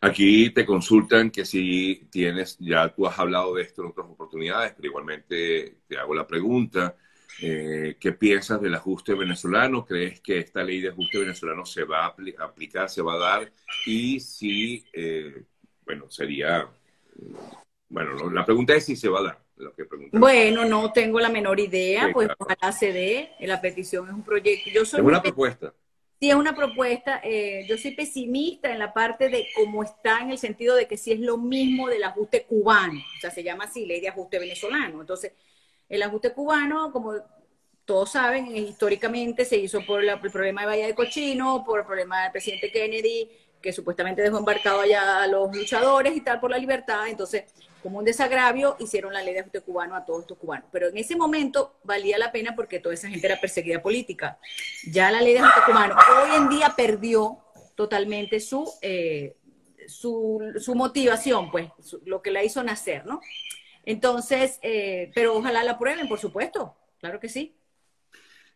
Aquí 0.00 0.50
te 0.50 0.66
consultan 0.66 1.30
que 1.30 1.44
si 1.44 2.08
tienes, 2.10 2.56
ya 2.58 2.92
tú 2.92 3.06
has 3.06 3.16
hablado 3.16 3.54
de 3.54 3.62
esto 3.62 3.82
en 3.82 3.90
otras 3.90 4.08
oportunidades, 4.08 4.72
pero 4.74 4.88
igualmente 4.88 5.76
te 5.86 5.96
hago 5.96 6.16
la 6.16 6.26
pregunta, 6.26 6.96
eh, 7.42 7.96
¿qué 7.98 8.12
piensas 8.12 8.60
del 8.60 8.74
ajuste 8.74 9.14
venezolano? 9.14 9.84
¿Crees 9.84 10.20
que 10.20 10.38
esta 10.38 10.62
ley 10.62 10.80
de 10.80 10.90
ajuste 10.90 11.18
venezolano 11.18 11.64
se 11.64 11.84
va 11.84 12.04
a 12.06 12.14
aplicar, 12.44 12.88
se 12.88 13.02
va 13.02 13.14
a 13.14 13.18
dar? 13.18 13.52
Y 13.86 14.20
si, 14.20 14.84
eh, 14.92 15.44
bueno, 15.84 16.10
sería, 16.10 16.68
bueno, 17.88 18.30
la 18.30 18.44
pregunta 18.44 18.74
es 18.74 18.84
si 18.84 18.96
se 18.96 19.08
va 19.08 19.20
a 19.20 19.22
dar. 19.24 19.44
Lo 19.56 19.72
que 19.72 19.84
bueno, 20.12 20.64
no 20.64 20.92
tengo 20.92 21.20
la 21.20 21.28
menor 21.28 21.60
idea, 21.60 22.10
pues 22.12 22.28
ojalá 22.38 22.72
se 22.72 22.92
dé. 22.92 23.30
La 23.40 23.60
petición 23.60 24.08
es 24.08 24.14
un 24.14 24.24
proyecto. 24.24 24.70
Yo 24.70 24.84
soy 24.84 25.00
es 25.00 25.06
una 25.06 25.22
propuesta. 25.22 25.72
Sí, 26.20 26.30
es 26.30 26.36
una 26.36 26.54
propuesta. 26.54 27.20
Eh, 27.22 27.64
yo 27.68 27.76
soy 27.78 27.92
pesimista 27.92 28.72
en 28.72 28.78
la 28.78 28.92
parte 28.92 29.28
de 29.28 29.46
cómo 29.54 29.84
está, 29.84 30.20
en 30.20 30.30
el 30.30 30.38
sentido 30.38 30.74
de 30.74 30.88
que 30.88 30.96
si 30.96 31.12
es 31.12 31.20
lo 31.20 31.38
mismo 31.38 31.88
del 31.88 32.02
ajuste 32.02 32.44
cubano. 32.44 32.98
O 32.98 33.20
sea, 33.20 33.30
se 33.30 33.44
llama 33.44 33.64
así, 33.64 33.86
ley 33.86 34.00
de 34.00 34.08
ajuste 34.08 34.38
venezolano. 34.38 35.00
Entonces, 35.00 35.32
el 35.88 36.02
ajuste 36.02 36.32
cubano, 36.32 36.92
como 36.92 37.14
todos 37.84 38.12
saben, 38.12 38.56
históricamente 38.56 39.44
se 39.44 39.56
hizo 39.56 39.84
por 39.84 40.02
el 40.02 40.18
problema 40.18 40.62
de 40.62 40.66
Bahía 40.66 40.86
de 40.86 40.94
Cochino, 40.94 41.64
por 41.64 41.80
el 41.80 41.86
problema 41.86 42.22
del 42.22 42.32
presidente 42.32 42.70
Kennedy, 42.70 43.30
que 43.60 43.72
supuestamente 43.72 44.22
dejó 44.22 44.38
embarcado 44.38 44.80
allá 44.80 45.22
a 45.22 45.26
los 45.26 45.54
luchadores 45.54 46.16
y 46.16 46.20
tal 46.20 46.40
por 46.40 46.50
la 46.50 46.58
libertad. 46.58 47.08
Entonces, 47.08 47.44
como 47.82 47.98
un 47.98 48.04
desagravio, 48.04 48.76
hicieron 48.78 49.12
la 49.12 49.22
ley 49.22 49.34
de 49.34 49.40
ajuste 49.40 49.60
cubano 49.60 49.94
a 49.94 50.04
todos 50.04 50.22
estos 50.22 50.38
cubanos. 50.38 50.68
Pero 50.72 50.88
en 50.88 50.96
ese 50.96 51.16
momento 51.16 51.76
valía 51.84 52.16
la 52.16 52.32
pena 52.32 52.54
porque 52.56 52.80
toda 52.80 52.94
esa 52.94 53.08
gente 53.08 53.26
era 53.26 53.38
perseguida 53.38 53.82
política. 53.82 54.38
Ya 54.90 55.10
la 55.10 55.20
ley 55.20 55.34
de 55.34 55.40
ajuste 55.40 55.60
cubano 55.66 55.94
hoy 55.94 56.36
en 56.36 56.48
día 56.48 56.72
perdió 56.74 57.38
totalmente 57.74 58.40
su, 58.40 58.70
eh, 58.80 59.36
su, 59.86 60.74
motivación, 60.74 61.50
pues, 61.50 61.68
lo 62.04 62.22
que 62.22 62.30
la 62.30 62.42
hizo 62.42 62.62
nacer, 62.62 63.04
¿no? 63.04 63.20
Entonces, 63.86 64.58
eh, 64.62 65.10
pero 65.14 65.36
ojalá 65.36 65.64
la 65.64 65.78
prueben, 65.78 66.08
por 66.08 66.18
supuesto, 66.18 66.76
claro 66.98 67.20
que 67.20 67.28
sí. 67.28 67.56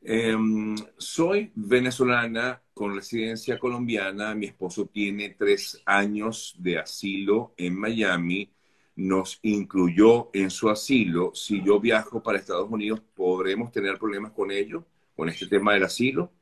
Em, 0.00 0.76
soy 0.96 1.50
venezolana 1.54 2.62
con 2.72 2.94
residencia 2.94 3.58
colombiana. 3.58 4.34
Mi 4.34 4.46
esposo 4.46 4.86
tiene 4.86 5.30
tres 5.30 5.82
años 5.84 6.54
de 6.58 6.78
asilo 6.78 7.54
en 7.56 7.74
Miami 7.74 8.52
nos 8.98 9.38
incluyó 9.42 10.28
en 10.32 10.50
su 10.50 10.68
asilo. 10.68 11.30
Si 11.32 11.62
yo 11.62 11.78
viajo 11.78 12.20
para 12.20 12.38
Estados 12.38 12.68
Unidos, 12.68 13.00
¿podremos 13.14 13.70
tener 13.70 13.96
problemas 13.96 14.32
con 14.32 14.50
ello, 14.50 14.84
con 15.14 15.28
este 15.28 15.46
tema 15.46 15.74
del 15.74 15.84
asilo? 15.84 16.32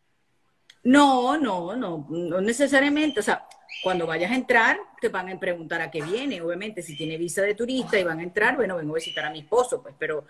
No, 0.82 1.36
no, 1.36 1.76
no, 1.76 2.06
no 2.08 2.40
necesariamente. 2.40 3.20
O 3.20 3.22
sea, 3.22 3.46
cuando 3.82 4.06
vayas 4.06 4.30
a 4.30 4.36
entrar, 4.36 4.78
te 5.00 5.08
van 5.08 5.28
a 5.28 5.38
preguntar 5.38 5.80
a 5.80 5.90
qué 5.90 6.02
viene. 6.02 6.40
Obviamente, 6.40 6.82
si 6.82 6.96
tiene 6.96 7.16
visa 7.16 7.42
de 7.42 7.54
turista 7.54 7.98
y 7.98 8.04
van 8.04 8.20
a 8.20 8.22
entrar, 8.22 8.56
bueno, 8.56 8.76
vengo 8.76 8.92
a 8.92 8.96
visitar 8.96 9.24
a 9.24 9.30
mi 9.30 9.40
esposo, 9.40 9.82
pues, 9.82 9.94
pero 9.98 10.24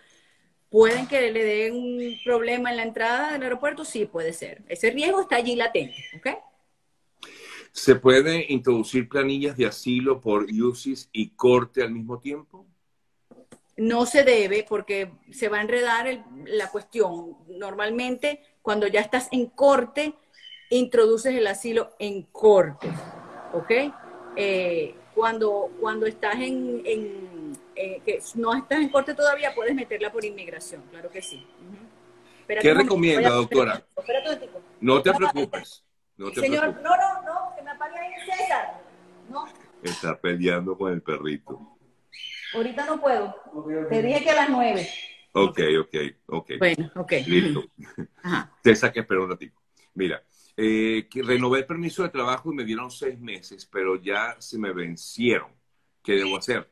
pueden 0.69 1.07
que 1.07 1.31
le 1.31 1.45
den 1.45 1.75
un 1.75 2.19
problema 2.25 2.71
en 2.71 2.77
la 2.77 2.83
entrada 2.83 3.33
del 3.33 3.43
aeropuerto, 3.43 3.85
sí, 3.85 4.05
puede 4.07 4.33
ser. 4.33 4.63
Ese 4.69 4.91
riesgo 4.91 5.23
está 5.23 5.37
allí 5.37 5.57
latente, 5.57 6.05
¿ok? 6.19 6.29
¿Se 7.73 7.95
puede 7.95 8.47
introducir 8.49 9.09
planillas 9.09 9.57
de 9.57 9.67
asilo 9.67 10.21
por 10.21 10.45
UCIS 10.45 11.11
y 11.13 11.31
corte 11.31 11.83
al 11.83 11.91
mismo 11.91 12.19
tiempo? 12.19 12.67
No 13.77 14.07
se 14.07 14.25
debe 14.25 14.65
porque 14.67 15.13
se 15.31 15.51
va 15.51 15.59
a 15.59 15.61
enredar 15.61 16.25
la 16.47 16.71
cuestión. 16.71 17.37
Normalmente, 17.49 18.41
cuando 18.63 18.87
ya 18.87 19.01
estás 19.01 19.29
en 19.31 19.47
corte, 19.47 20.15
introduces 20.71 21.35
el 21.35 21.47
asilo 21.47 21.95
en 21.99 22.23
corte, 22.23 22.89
¿ok? 23.53 23.71
Eh, 24.37 24.95
cuando, 25.15 25.71
cuando 25.81 26.07
estás 26.07 26.35
en, 26.37 26.83
eh, 27.75 28.01
que 28.05 28.21
no 28.35 28.55
estás 28.55 28.81
en 28.81 28.89
corte 28.91 29.15
todavía, 29.15 29.55
puedes 29.55 29.75
meterla 29.75 30.13
por 30.13 30.25
inmigración, 30.25 30.83
claro 30.91 31.11
que 31.11 31.23
sí. 31.23 31.47
¿Qué 32.47 32.75
recomienda, 32.75 33.31
doctora? 33.31 33.83
No 34.81 35.03
te 35.03 35.13
preocupes. 35.13 35.83
No 36.17 36.31
Señor, 36.33 36.81
no, 36.83 36.97
no, 36.97 37.23
no, 37.23 37.57
que 37.57 37.63
me 37.63 37.71
apague 37.71 37.99
ahí 37.99 38.13
César. 38.25 38.81
No. 39.29 39.47
Está 39.83 40.19
peleando 40.19 40.77
con 40.77 40.93
el 40.93 41.03
perrito. 41.03 41.77
Ahorita 42.55 42.87
no 42.87 43.01
puedo. 43.01 43.35
Te 43.91 44.03
dije 44.03 44.23
que 44.23 44.31
a 44.31 44.35
las 44.35 44.49
nueve. 44.49 44.89
Ok, 45.33 45.61
ok, 45.81 45.95
ok. 46.27 46.51
Bueno, 46.59 46.91
ok. 46.95 47.13
Listo. 47.27 47.65
Ajá. 48.23 48.51
César, 48.65 48.93
que 48.93 49.01
espera 49.01 49.21
un 49.21 49.31
ratito. 49.31 49.61
Mira, 49.95 50.23
eh, 50.57 51.07
que 51.11 51.23
renové 51.23 51.61
el 51.61 51.67
permiso 51.67 52.03
de 52.03 52.09
trabajo 52.09 52.51
y 52.51 52.57
me 52.57 52.65
dieron 52.65 52.91
seis 52.91 53.19
meses, 53.19 53.67
pero 53.67 53.97
ya 53.97 54.37
se 54.39 54.59
me 54.59 54.73
vencieron. 54.73 55.51
¿Qué 56.03 56.13
debo 56.13 56.37
hacer? 56.37 56.71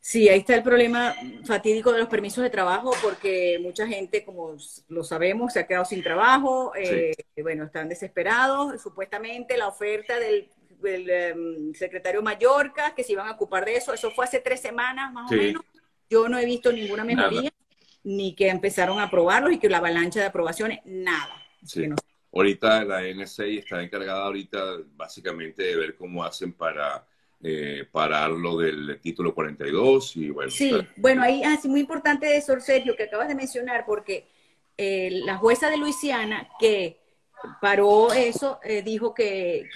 Sí, 0.00 0.28
ahí 0.30 0.38
está 0.38 0.54
el 0.54 0.62
problema 0.62 1.14
fatídico 1.44 1.92
de 1.92 1.98
los 1.98 2.08
permisos 2.08 2.42
de 2.42 2.48
trabajo, 2.48 2.92
porque 3.02 3.58
mucha 3.60 3.86
gente, 3.86 4.24
como 4.24 4.56
lo 4.88 5.04
sabemos, 5.04 5.52
se 5.52 5.60
ha 5.60 5.66
quedado 5.66 5.84
sin 5.84 6.02
trabajo, 6.02 6.72
eh, 6.74 7.12
bueno, 7.42 7.64
están 7.64 7.88
desesperados. 7.90 8.80
Supuestamente 8.80 9.58
la 9.58 9.68
oferta 9.68 10.18
del, 10.18 10.48
em, 10.82 11.74
secretario 11.74 12.22
Mallorca, 12.22 12.94
que 12.94 13.04
se 13.04 13.12
iban 13.12 13.28
a 13.28 13.32
ocupar 13.32 13.66
de 13.66 13.76
eso, 13.76 13.92
eso 13.92 14.10
fue 14.12 14.24
hace 14.24 14.40
tres 14.40 14.60
semanas 14.60 15.12
más 15.12 15.30
o 15.30 15.34
menos. 15.34 15.62
Yo 16.08 16.26
no 16.28 16.38
he 16.38 16.46
visto 16.46 16.72
ninguna 16.72 17.04
mejoría, 17.04 17.52
ni 18.02 18.34
que 18.34 18.48
empezaron 18.48 18.98
a 18.98 19.04
aprobarlos 19.04 19.52
y 19.52 19.58
que 19.58 19.68
la 19.68 19.76
avalancha 19.76 20.20
de 20.20 20.26
aprobaciones, 20.26 20.80
nada. 20.86 21.34
Sí. 21.62 21.86
Ahorita 22.32 22.84
la 22.84 23.02
NSA 23.02 23.46
está 23.46 23.82
encargada 23.82 24.24
ahorita 24.24 24.78
básicamente 24.96 25.62
de 25.62 25.76
ver 25.76 25.96
cómo 25.96 26.24
hacen 26.24 26.52
para 26.52 27.06
eh, 27.42 27.86
para 27.90 28.28
lo 28.28 28.58
del 28.58 29.00
título 29.00 29.34
42 29.34 30.16
y 30.16 30.28
bueno. 30.28 30.50
Sí, 30.50 30.72
bueno, 30.96 31.22
ahí 31.22 31.42
es 31.42 31.64
ah, 31.64 31.68
muy 31.68 31.80
importante 31.80 32.36
eso, 32.36 32.60
Sergio, 32.60 32.94
que 32.94 33.04
acabas 33.04 33.28
de 33.28 33.34
mencionar, 33.34 33.86
porque 33.86 34.26
eh, 34.76 35.08
la 35.24 35.38
jueza 35.38 35.70
de 35.70 35.78
Luisiana 35.78 36.50
que 36.58 37.00
paró 37.62 38.12
eso, 38.12 38.60
eh, 38.62 38.82
dijo 38.82 39.14
que, 39.14 39.70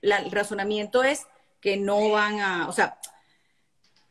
el 0.00 0.30
razonamiento 0.30 1.02
es 1.02 1.26
que 1.60 1.76
no 1.76 2.10
van 2.10 2.38
a, 2.38 2.68
o 2.68 2.72
sea, 2.72 3.00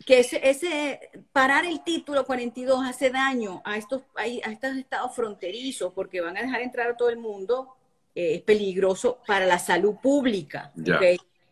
que 0.05 0.19
ese, 0.19 0.49
ese, 0.49 1.09
parar 1.31 1.65
el 1.65 1.83
título 1.83 2.25
42 2.25 2.85
hace 2.85 3.09
daño 3.09 3.61
a 3.65 3.77
estos, 3.77 4.03
a, 4.15 4.25
estos 4.25 4.77
estados 4.77 5.15
fronterizos 5.15 5.93
porque 5.93 6.21
van 6.21 6.37
a 6.37 6.41
dejar 6.41 6.61
entrar 6.61 6.89
a 6.89 6.97
todo 6.97 7.09
el 7.09 7.17
mundo, 7.17 7.75
es 8.13 8.41
peligroso 8.41 9.19
para 9.25 9.45
la 9.45 9.59
salud 9.59 9.95
pública. 10.01 10.71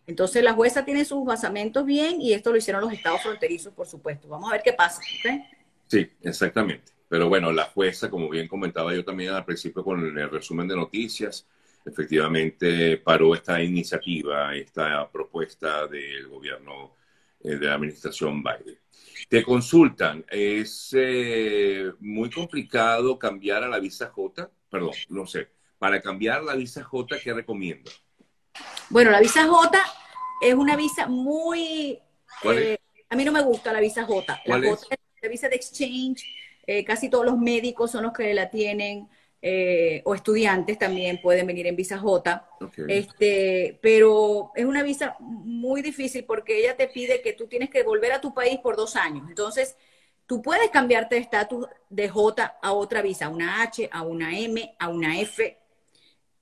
Entonces 0.07 0.43
la 0.43 0.53
jueza 0.53 0.83
tiene 0.83 1.05
sus 1.05 1.23
basamentos 1.23 1.85
bien 1.85 2.19
y 2.19 2.33
esto 2.33 2.51
lo 2.51 2.57
hicieron 2.57 2.81
los 2.81 2.91
estados 2.91 3.21
fronterizos, 3.21 3.73
por 3.73 3.87
supuesto. 3.87 4.27
Vamos 4.27 4.49
a 4.49 4.53
ver 4.53 4.63
qué 4.63 4.73
pasa. 4.73 5.01
Sí, 5.87 6.09
exactamente. 6.23 6.91
Pero 7.07 7.29
bueno, 7.29 7.51
la 7.51 7.65
jueza, 7.65 8.09
como 8.09 8.29
bien 8.29 8.47
comentaba 8.47 8.93
yo 8.93 9.03
también 9.03 9.33
al 9.33 9.45
principio 9.45 9.83
con 9.83 10.17
el 10.17 10.29
resumen 10.29 10.67
de 10.67 10.75
noticias, 10.75 11.47
efectivamente 11.85 12.97
paró 12.97 13.33
esta 13.33 13.61
iniciativa, 13.61 14.55
esta 14.55 15.09
propuesta 15.09 15.87
del 15.87 16.27
gobierno 16.27 16.98
eh, 17.41 17.55
de 17.55 17.65
la 17.65 17.75
administración 17.75 18.43
Biden. 18.43 18.79
Te 19.27 19.43
consultan, 19.43 20.25
¿es 20.29 20.89
eh, 20.93 21.91
muy 21.99 22.29
complicado 22.29 23.19
cambiar 23.19 23.63
a 23.63 23.67
la 23.67 23.79
visa 23.79 24.09
J? 24.09 24.49
Perdón, 24.69 24.91
no 25.09 25.25
sé. 25.25 25.49
Para 25.77 26.01
cambiar 26.01 26.43
la 26.43 26.55
visa 26.55 26.83
J, 26.83 27.19
¿qué 27.23 27.33
recomienda? 27.33 27.91
Bueno, 28.89 29.11
la 29.11 29.19
visa 29.19 29.47
J 29.47 29.79
es 30.41 30.53
una 30.53 30.75
visa 30.75 31.07
muy... 31.07 31.99
Eh, 32.43 32.77
a 33.09 33.15
mí 33.15 33.25
no 33.25 33.31
me 33.31 33.41
gusta 33.41 33.73
la 33.73 33.79
visa 33.79 34.03
J. 34.03 34.41
La 34.45 34.59
J 34.59 34.87
es 34.89 34.99
la 35.21 35.29
visa 35.29 35.49
de 35.49 35.55
exchange. 35.55 36.25
Eh, 36.65 36.83
casi 36.83 37.09
todos 37.09 37.25
los 37.25 37.37
médicos 37.37 37.91
son 37.91 38.03
los 38.03 38.13
que 38.13 38.33
la 38.33 38.49
tienen. 38.49 39.09
Eh, 39.41 40.01
o 40.03 40.15
estudiantes 40.15 40.77
también 40.77 41.21
pueden 41.21 41.47
venir 41.47 41.67
en 41.67 41.75
visa 41.75 41.97
J. 41.97 42.49
Este, 42.87 43.79
pero 43.81 44.51
es 44.55 44.65
una 44.65 44.83
visa 44.83 45.15
muy 45.19 45.81
difícil 45.81 46.25
porque 46.25 46.59
ella 46.59 46.75
te 46.75 46.87
pide 46.87 47.21
que 47.21 47.33
tú 47.33 47.47
tienes 47.47 47.69
que 47.69 47.83
volver 47.83 48.11
a 48.11 48.21
tu 48.21 48.33
país 48.33 48.59
por 48.59 48.75
dos 48.75 48.95
años. 48.95 49.25
Entonces, 49.29 49.77
tú 50.25 50.41
puedes 50.41 50.69
cambiarte 50.71 51.15
de 51.15 51.21
estatus 51.21 51.67
de 51.89 52.09
J 52.09 52.57
a 52.61 52.73
otra 52.73 53.01
visa, 53.01 53.27
a 53.27 53.29
una 53.29 53.61
H, 53.61 53.89
a 53.91 54.01
una 54.01 54.37
M, 54.37 54.75
a 54.77 54.89
una 54.89 55.19
F, 55.21 55.57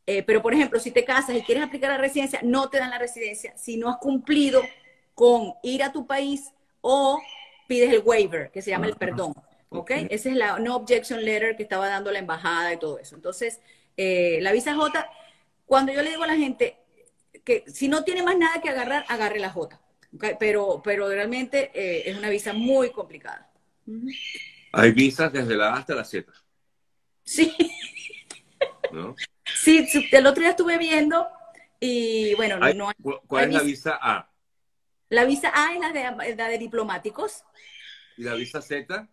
eh, 0.09 0.23
pero, 0.23 0.41
por 0.41 0.53
ejemplo, 0.53 0.79
si 0.79 0.91
te 0.91 1.03
casas 1.03 1.35
y 1.35 1.41
quieres 1.41 1.65
aplicar 1.65 1.91
la 1.91 1.97
residencia, 1.97 2.39
no 2.41 2.69
te 2.69 2.79
dan 2.79 2.89
la 2.89 2.97
residencia 2.97 3.55
si 3.57 3.75
no 3.75 3.89
has 3.89 3.97
cumplido 3.97 4.63
con 5.13 5.53
ir 5.63 5.83
a 5.83 5.91
tu 5.91 6.07
país 6.07 6.53
o 6.79 7.19
pides 7.67 7.93
el 7.93 8.01
waiver, 8.05 8.49
que 8.49 8.61
se 8.61 8.69
llama 8.69 8.87
el 8.87 8.95
perdón. 8.95 9.33
¿Ok? 9.69 9.91
Esa 10.09 10.29
es 10.29 10.35
la 10.35 10.59
no 10.59 10.75
objection 10.75 11.23
letter 11.23 11.55
que 11.55 11.63
estaba 11.63 11.87
dando 11.87 12.11
la 12.11 12.19
embajada 12.19 12.73
y 12.73 12.79
todo 12.79 12.99
eso. 12.99 13.15
Entonces, 13.15 13.59
eh, 13.97 14.39
la 14.41 14.51
visa 14.51 14.75
J, 14.75 15.09
cuando 15.65 15.91
yo 15.91 16.01
le 16.01 16.11
digo 16.11 16.23
a 16.23 16.27
la 16.27 16.37
gente 16.37 16.77
que 17.43 17.63
si 17.67 17.87
no 17.87 18.03
tiene 18.03 18.23
más 18.23 18.37
nada 18.37 18.61
que 18.61 18.69
agarrar, 18.69 19.05
agarre 19.09 19.39
la 19.39 19.49
J. 19.49 19.79
Pero, 20.39 20.81
pero 20.83 21.09
realmente 21.09 21.71
eh, 21.73 22.09
es 22.09 22.17
una 22.17 22.29
visa 22.29 22.53
muy 22.53 22.91
complicada. 22.91 23.51
Hay 24.71 24.91
visas 24.91 25.31
desde 25.31 25.55
la 25.55 25.73
A 25.73 25.77
hasta 25.77 25.95
la 25.95 26.05
Z. 26.05 26.31
Sí. 27.23 27.53
¿No? 28.91 29.15
Sí, 29.43 29.87
el 30.11 30.25
otro 30.25 30.41
día 30.41 30.51
estuve 30.51 30.77
viendo 30.77 31.27
y 31.79 32.33
bueno, 32.35 32.57
no, 32.57 32.91
¿Cuál 33.27 33.49
es 33.49 33.53
la 33.53 33.61
visa 33.61 33.99
A? 34.01 34.31
La 35.09 35.25
visa 35.25 35.51
A 35.53 35.73
es 35.73 35.79
la 35.79 35.91
de, 35.91 36.35
la 36.35 36.47
de 36.47 36.57
diplomáticos. 36.57 37.43
¿Y 38.17 38.23
la 38.23 38.33
visa 38.33 38.61
Z? 38.61 39.07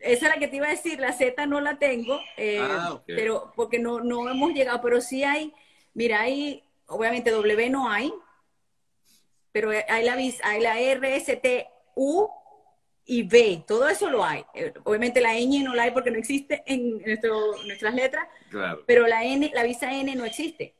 Esa 0.00 0.26
es 0.26 0.34
la 0.34 0.38
que 0.38 0.48
te 0.48 0.56
iba 0.56 0.66
a 0.66 0.70
decir, 0.70 0.98
la 0.98 1.12
Z 1.12 1.46
no 1.46 1.60
la 1.60 1.78
tengo, 1.78 2.18
eh, 2.36 2.58
ah, 2.60 3.00
pero 3.06 3.52
porque 3.54 3.78
no, 3.78 4.00
no 4.00 4.28
hemos 4.28 4.52
llegado, 4.52 4.80
pero 4.82 5.00
sí 5.00 5.22
hay, 5.22 5.52
mira, 5.94 6.22
hay, 6.22 6.64
obviamente 6.86 7.30
W 7.30 7.70
no 7.70 7.88
hay, 7.88 8.12
pero 9.52 9.70
hay 9.70 10.04
la 10.04 10.14
hay 10.14 10.60
la 10.60 10.76
U 11.94 12.28
y 13.04 13.22
B, 13.24 13.64
todo 13.66 13.88
eso 13.88 14.08
lo 14.08 14.24
hay. 14.24 14.44
Eh, 14.54 14.72
obviamente 14.84 15.20
la 15.20 15.34
ñ 15.34 15.62
no 15.62 15.74
la 15.74 15.84
hay 15.84 15.90
porque 15.90 16.10
no 16.10 16.18
existe 16.18 16.62
en 16.66 16.98
nuestras 16.98 17.94
letras, 17.94 18.26
pero 18.86 19.06
la 19.06 19.24
N, 19.24 19.50
la 19.54 19.62
visa 19.62 19.92
N 19.92 20.14
no 20.14 20.24
existe. 20.24 20.74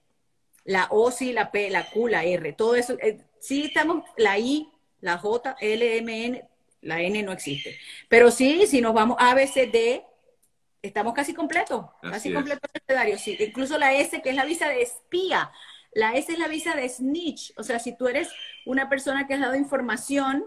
La 0.65 0.87
O 0.91 1.11
sí, 1.11 1.33
la 1.33 1.51
P, 1.51 1.71
la 1.71 1.91
Q, 1.91 2.09
la 2.09 2.25
R, 2.25 2.53
todo 2.53 2.77
eso, 2.77 2.97
eh, 3.01 3.19
sí 3.41 3.65
estamos, 3.65 4.05
la 4.17 4.39
I, 4.39 4.69
la 5.01 5.19
J, 5.19 5.57
L, 5.61 5.97
M, 5.99 6.25
N, 6.27 6.49
la 6.83 7.01
N 7.01 7.23
no 7.23 7.33
existe. 7.33 7.79
Pero 8.09 8.31
sí, 8.31 8.67
si 8.67 8.81
nos 8.81 8.93
vamos 8.93 9.17
A, 9.19 9.35
B, 9.35 9.47
C, 9.47 9.67
D, 9.69 10.05
estamos 10.83 11.15
casi 11.15 11.33
completos, 11.33 11.87
casi 12.03 12.33
completos 12.33 12.69
el 12.75 12.83
escenario, 12.83 13.19
sí. 13.19 13.37
Incluso 13.41 13.79
la 13.79 13.95
S, 13.95 14.21
que 14.21 14.31
es 14.31 14.37
la 14.37 14.45
visa 14.45 14.69
de 14.69 14.83
espía, 14.83 15.51
la 15.95 16.15
S 16.15 16.33
es 16.33 16.39
la 16.39 16.49
visa 16.49 16.75
de 16.75 16.89
snitch, 16.89 17.53
o 17.57 17.63
sea, 17.63 17.79
si 17.79 17.97
tú 17.97 18.09
eres 18.09 18.31
una 18.67 18.89
persona 18.89 19.27
que 19.27 19.35
has 19.35 19.41
dado 19.41 19.55
información, 19.55 20.45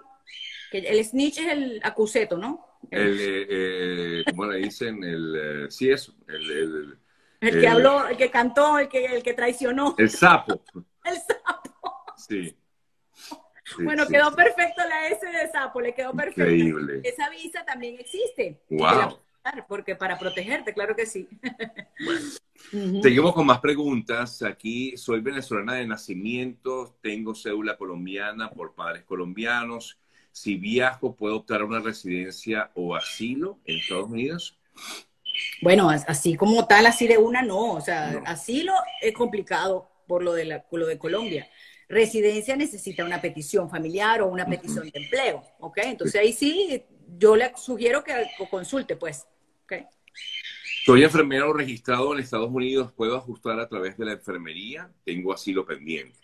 que 0.71 0.79
el 0.79 1.03
snitch 1.03 1.39
es 1.39 1.47
el 1.47 1.79
acuseto, 1.83 2.37
¿no? 2.37 2.79
El, 2.91 3.19
eh, 3.19 3.47
eh, 3.49 4.23
¿cómo 4.29 4.45
le 4.45 4.59
dicen? 4.59 5.03
El, 5.03 5.35
eh, 5.35 5.71
sí, 5.71 5.89
eso, 5.89 6.13
el, 6.27 6.97
el, 7.39 7.61
que 7.61 7.67
habló, 7.67 8.07
el 8.07 8.17
que 8.17 8.29
cantó, 8.29 8.77
el 8.77 8.89
que, 8.89 9.05
el 9.05 9.23
que 9.23 9.33
traicionó. 9.33 9.95
El 9.97 10.09
sapo. 10.09 10.61
el 11.05 11.15
sapo. 11.15 12.13
Sí 12.17 12.55
bueno, 13.83 14.07
quedó 14.07 14.35
perfecto 14.35 14.81
la 14.87 15.07
S 15.07 15.25
de 15.25 15.51
sapo, 15.51 15.81
le 15.81 15.93
quedó 15.93 16.13
perfecto. 16.13 16.43
Increíble. 16.43 17.01
Esa 17.03 17.29
visa 17.29 17.65
también 17.65 17.99
existe. 17.99 18.61
Wow. 18.69 19.19
Porque 19.67 19.95
para 19.95 20.17
protegerte, 20.17 20.73
claro 20.73 20.95
que 20.95 21.05
sí. 21.05 21.27
Bueno, 22.03 23.01
seguimos 23.03 23.33
con 23.33 23.45
más 23.45 23.59
preguntas. 23.59 24.41
Aquí 24.41 24.97
soy 24.97 25.21
venezolana 25.21 25.75
de 25.75 25.85
nacimiento, 25.85 26.97
tengo 27.01 27.35
cédula 27.35 27.77
colombiana 27.77 28.49
por 28.49 28.73
padres 28.73 29.03
colombianos. 29.03 29.99
Si 30.31 30.55
viajo, 30.55 31.15
¿puedo 31.15 31.37
optar 31.37 31.61
a 31.61 31.65
una 31.65 31.79
residencia 31.79 32.71
o 32.73 32.95
asilo 32.95 33.59
en 33.65 33.77
Estados 33.77 34.09
Unidos? 34.09 34.57
Bueno, 35.61 35.89
así 35.89 36.35
como 36.35 36.65
tal, 36.65 36.87
así 36.87 37.07
de 37.07 37.19
una 37.19 37.43
no. 37.43 37.73
O 37.73 37.81
sea, 37.81 38.23
asilo 38.25 38.73
es 38.99 39.13
complicado 39.13 39.89
por 40.07 40.23
lo 40.23 40.33
de, 40.33 40.45
la, 40.45 40.63
por 40.63 40.79
lo 40.79 40.87
de 40.87 40.97
Colombia 40.97 41.47
residencia 41.87 42.55
necesita 42.55 43.05
una 43.05 43.21
petición 43.21 43.69
familiar 43.69 44.21
o 44.21 44.27
una 44.27 44.45
petición 44.45 44.89
de 44.89 44.99
empleo, 44.99 45.43
¿ok? 45.59 45.77
Entonces 45.83 46.19
ahí 46.19 46.33
sí, 46.33 46.83
yo 47.17 47.35
le 47.35 47.51
sugiero 47.55 48.03
que 48.03 48.13
consulte, 48.49 48.95
pues, 48.95 49.27
¿ok? 49.63 49.73
Soy 50.85 51.03
enfermero 51.03 51.51
registrado 51.51 52.13
en 52.13 52.19
Estados 52.19 52.51
Unidos, 52.51 52.91
¿puedo 52.93 53.17
ajustar 53.17 53.59
a 53.59 53.67
través 53.67 53.97
de 53.97 54.05
la 54.05 54.11
enfermería? 54.13 54.91
Tengo 55.03 55.33
asilo 55.33 55.65
pendiente. 55.65 56.19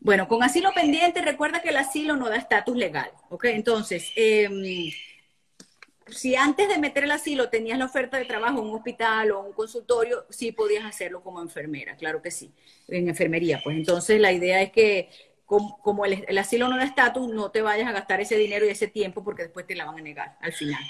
Bueno, 0.00 0.26
con 0.28 0.42
asilo 0.42 0.70
pendiente, 0.74 1.20
recuerda 1.20 1.60
que 1.60 1.68
el 1.68 1.76
asilo 1.76 2.16
no 2.16 2.30
da 2.30 2.36
estatus 2.36 2.74
legal, 2.74 3.10
¿ok? 3.28 3.44
Entonces, 3.46 4.10
eh, 4.16 4.48
si 6.12 6.36
antes 6.36 6.68
de 6.68 6.78
meter 6.78 7.04
el 7.04 7.10
asilo 7.10 7.48
tenías 7.48 7.78
la 7.78 7.86
oferta 7.86 8.16
de 8.16 8.24
trabajo 8.24 8.60
en 8.60 8.66
un 8.66 8.76
hospital 8.76 9.30
o 9.32 9.40
un 9.40 9.52
consultorio, 9.52 10.26
sí 10.30 10.52
podías 10.52 10.84
hacerlo 10.84 11.22
como 11.22 11.40
enfermera, 11.40 11.96
claro 11.96 12.22
que 12.22 12.30
sí, 12.30 12.50
en 12.88 13.08
enfermería. 13.08 13.60
Pues 13.62 13.76
entonces 13.76 14.20
la 14.20 14.32
idea 14.32 14.62
es 14.62 14.72
que 14.72 15.10
como, 15.46 16.04
el, 16.04 16.38
asilo 16.38 16.68
no 16.68 16.76
da 16.76 16.84
estatus, 16.84 17.28
no 17.28 17.50
te 17.50 17.60
vayas 17.60 17.88
a 17.88 17.92
gastar 17.92 18.20
ese 18.20 18.36
dinero 18.36 18.64
y 18.66 18.68
ese 18.68 18.86
tiempo 18.86 19.24
porque 19.24 19.44
después 19.44 19.66
te 19.66 19.74
la 19.74 19.84
van 19.84 19.98
a 19.98 20.02
negar 20.02 20.36
al 20.40 20.52
final. 20.52 20.80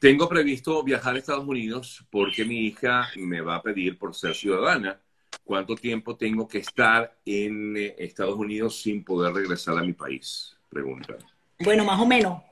Tengo 0.00 0.28
previsto 0.28 0.82
viajar 0.82 1.14
a 1.14 1.18
Estados 1.18 1.46
Unidos 1.46 2.04
porque 2.10 2.44
mi 2.44 2.66
hija 2.66 3.08
me 3.16 3.40
va 3.40 3.56
a 3.56 3.62
pedir 3.62 3.96
por 3.96 4.14
ser 4.14 4.34
ciudadana. 4.34 5.00
¿Cuánto 5.44 5.76
tiempo 5.76 6.16
tengo 6.16 6.48
que 6.48 6.58
estar 6.58 7.16
en 7.24 7.76
eh, 7.76 7.94
Estados 7.98 8.34
Unidos 8.34 8.82
sin 8.82 9.04
poder 9.04 9.32
regresar 9.32 9.78
a 9.78 9.82
mi 9.82 9.92
país? 9.92 10.56
Pregunta. 10.68 11.16
Bueno, 11.60 11.84
más 11.84 12.00
o 12.00 12.06
menos 12.06 12.42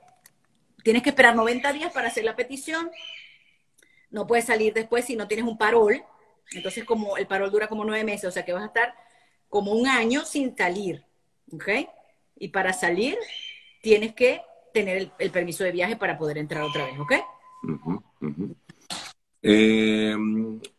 Tienes 0.85 1.01
que 1.01 1.09
esperar 1.09 1.35
90 1.35 1.73
días 1.73 1.91
para 1.91 2.09
hacer 2.09 2.23
la 2.23 2.35
petición. 2.35 2.91
No 4.11 4.27
puedes 4.27 4.45
salir 4.45 4.71
después 4.71 5.03
si 5.03 5.15
no 5.15 5.27
tienes 5.27 5.47
un 5.47 5.57
parol. 5.57 6.03
Entonces, 6.51 6.83
como 6.83 7.17
el 7.17 7.25
parol 7.25 7.49
dura 7.49 7.67
como 7.67 7.83
nueve 7.83 8.03
meses, 8.03 8.25
o 8.25 8.31
sea 8.31 8.45
que 8.45 8.53
vas 8.53 8.61
a 8.61 8.67
estar 8.67 8.93
como 9.49 9.71
un 9.71 9.87
año 9.87 10.23
sin 10.25 10.55
salir. 10.55 11.03
¿Ok? 11.51 11.69
Y 12.35 12.49
para 12.49 12.71
salir, 12.71 13.17
tienes 13.81 14.13
que 14.13 14.43
tener 14.75 15.11
el, 15.17 15.31
permiso 15.31 15.63
de 15.63 15.71
viaje 15.71 15.95
para 15.95 16.19
poder 16.19 16.37
entrar 16.37 16.61
otra 16.61 16.85
vez. 16.85 16.99
¿Ok? 16.99 17.13
Eh, 19.41 20.15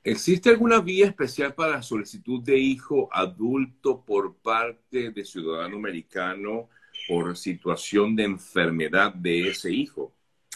¿Existe 0.04 0.50
alguna 0.50 0.78
vía 0.78 1.06
especial 1.06 1.52
para 1.52 1.82
solicitud 1.82 2.44
de 2.44 2.56
hijo 2.56 3.08
adulto 3.10 4.04
por 4.04 4.36
parte 4.36 5.10
de 5.10 5.24
ciudadano 5.24 5.78
americano 5.78 6.68
por 7.08 7.36
situación 7.36 8.16
de 8.16 8.24
enfermedad 8.24 9.12
de 9.14 9.48
ese 9.48 9.72
hijo? 9.72 10.12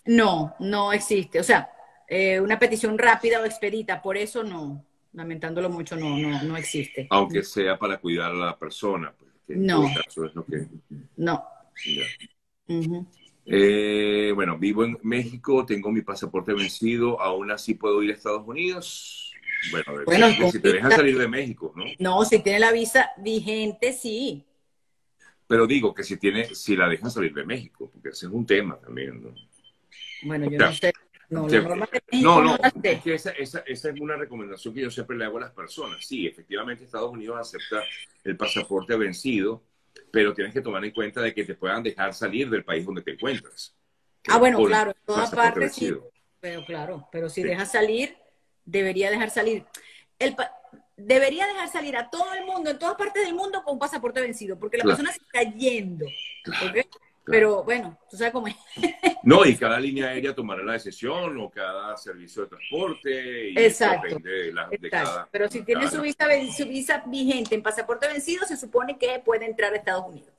No, 0.07 0.55
no 0.59 0.93
existe. 0.93 1.41
O 1.41 1.45
sea, 1.45 1.71
eh, 2.09 2.41
una 2.41 2.59
petición 2.59 2.99
rápida 2.99 3.41
o 3.41 3.45
expedita, 3.45 4.03
por 4.03 4.17
eso 4.17 4.43
no, 4.43 4.85
lamentándolo 5.13 5.71
mucho, 5.71 5.97
no, 5.97 6.17
no, 6.19 6.43
no 6.43 6.57
existe. 6.57 7.07
Aunque 7.11 7.43
sea 7.43 7.79
para 7.79 7.99
cuidar 7.99 8.33
a 8.33 8.35
la 8.35 8.59
persona. 8.59 9.15
Pues, 9.47 9.59
no. 9.59 9.91
No. 11.17 11.45
Eh, 13.47 14.33
bueno, 14.35 14.59
vivo 14.59 14.85
en 14.85 14.99
México, 15.03 15.67
tengo 15.67 15.91
mi 15.91 16.03
pasaporte 16.03 16.53
vencido, 16.53 17.21
aún 17.21 17.51
así 17.51 17.75
puedo 17.75 18.03
ir 18.03 18.11
a 18.11 18.15
Estados 18.15 18.47
Unidos. 18.47 19.33
Bueno, 19.71 20.05
bueno 20.05 20.51
si 20.51 20.61
te 20.61 20.73
dejan 20.73 20.93
salir 20.93 21.19
de 21.19 21.29
México, 21.29 21.73
¿no? 21.77 21.85
No, 21.99 22.25
si 22.25 22.39
tiene 22.39 22.61
la 22.61 22.73
visa 22.73 23.11
vigente, 23.19 23.93
sí. 23.93 24.47
Pero 25.51 25.67
digo 25.67 25.93
que 25.93 26.05
si 26.05 26.17
tiene, 26.17 26.55
si 26.55 26.77
la 26.77 26.89
dejan 26.89 27.11
salir 27.11 27.35
de 27.35 27.45
México, 27.45 27.91
porque 27.93 28.11
ese 28.11 28.27
es 28.27 28.33
un 28.33 28.47
tema 28.47 28.79
también, 28.79 29.21
¿no? 29.21 29.35
Bueno, 30.23 30.49
yo 30.49 30.57
no 30.57 30.73
sé. 30.73 30.93
No, 31.29 31.49
no, 32.41 32.41
no, 32.41 32.59
es 32.85 33.03
que 33.03 33.15
esa, 33.15 33.31
esa, 33.33 33.59
esa, 33.67 33.91
es 33.91 34.01
una 34.01 34.15
recomendación 34.15 34.73
que 34.73 34.83
yo 34.83 34.91
siempre 34.93 35.17
le 35.17 35.25
hago 35.25 35.39
a 35.39 35.41
las 35.41 35.51
personas. 35.51 36.07
Sí, 36.07 36.25
efectivamente 36.25 36.85
Estados 36.85 37.11
Unidos 37.11 37.37
acepta 37.41 37.83
el 38.23 38.37
pasaporte 38.37 38.95
vencido, 38.95 39.65
pero 40.13 40.33
tienes 40.35 40.55
que 40.55 40.61
tomar 40.61 40.85
en 40.85 40.93
cuenta 40.93 41.21
de 41.21 41.35
que 41.35 41.45
te 41.45 41.57
puedan 41.57 41.83
dejar 41.83 42.15
salir 42.15 42.49
del 42.49 42.63
país 42.63 42.87
donde 42.87 43.03
te 43.03 43.11
encuentras. 43.11 43.75
Ah, 44.29 44.39
bueno, 44.39 44.65
claro, 44.65 44.93
en 44.93 45.05
todas 45.05 45.33
partes 45.33 45.75
sí. 45.75 45.93
Pero 46.39 46.65
claro, 46.65 47.09
pero 47.11 47.29
si 47.29 47.43
dejas 47.43 47.73
salir, 47.73 48.17
debería 48.65 49.11
dejar 49.11 49.31
salir. 49.31 49.65
El, 50.17 50.37
debería 51.07 51.47
dejar 51.47 51.69
salir 51.69 51.97
a 51.97 52.09
todo 52.11 52.33
el 52.35 52.45
mundo, 52.45 52.71
en 52.71 52.79
todas 52.79 52.97
partes 52.97 53.25
del 53.25 53.35
mundo, 53.35 53.63
con 53.63 53.75
un 53.75 53.79
pasaporte 53.79 54.21
vencido, 54.21 54.59
porque 54.59 54.79
la 54.79 54.85
persona 54.85 55.13
se 55.13 55.21
está 55.21 55.43
yendo. 55.43 56.07
Pero 57.25 57.63
bueno, 57.63 57.99
tú 58.11 58.17
sabes 58.17 58.33
cómo 58.33 58.49
es. 58.49 58.57
no, 59.23 59.45
y 59.45 59.57
cada 59.57 59.79
línea 59.79 60.09
aérea 60.09 60.35
tomará 60.35 60.65
la 60.65 60.73
decisión, 60.73 61.39
o 61.39 61.51
cada 61.51 61.97
servicio 61.97 62.43
de 62.43 62.49
transporte. 62.49 63.51
Y 63.51 63.59
exacto. 63.59 64.17
Pero 65.31 65.49
si 65.49 65.63
tiene 65.63 65.89
su 65.89 66.01
visa, 66.01 66.27
su 66.57 66.67
visa 66.67 67.03
vigente 67.07 67.55
en 67.55 67.63
pasaporte 67.63 68.09
vencido, 68.09 68.47
se 68.47 68.57
supone 68.57 68.99
que 68.99 69.21
puede 69.25 69.47
entrar 69.47 69.73
a 69.73 69.77
Estados 69.77 70.07
Unidos. 70.09 70.33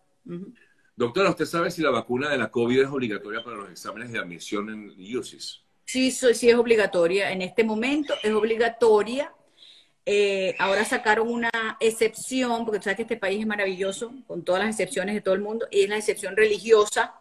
Doctora, 0.95 1.29
¿usted 1.29 1.45
sabe 1.45 1.71
si 1.71 1.81
la 1.81 1.91
vacuna 1.91 2.29
de 2.29 2.37
la 2.37 2.51
COVID 2.51 2.81
es 2.81 2.87
obligatoria 2.87 3.43
para 3.43 3.57
los 3.57 3.69
exámenes 3.69 4.11
de 4.11 4.19
admisión 4.19 4.69
en 4.69 5.17
UCIS? 5.17 5.63
Sí, 5.85 6.11
sí 6.11 6.49
es 6.49 6.55
obligatoria. 6.55 7.31
En 7.31 7.41
este 7.41 7.63
momento 7.63 8.13
es 8.21 8.31
obligatoria 8.31 9.33
eh, 10.05 10.55
ahora 10.57 10.83
sacaron 10.83 11.27
una 11.27 11.51
excepción, 11.79 12.65
porque 12.65 12.79
tú 12.79 12.85
sabes 12.85 12.97
que 12.97 13.03
este 13.03 13.17
país 13.17 13.39
es 13.39 13.47
maravilloso, 13.47 14.13
con 14.27 14.43
todas 14.43 14.63
las 14.63 14.71
excepciones 14.71 15.15
de 15.15 15.21
todo 15.21 15.35
el 15.35 15.41
mundo, 15.41 15.67
y 15.69 15.81
es 15.81 15.89
la 15.89 15.97
excepción 15.97 16.35
religiosa, 16.35 17.13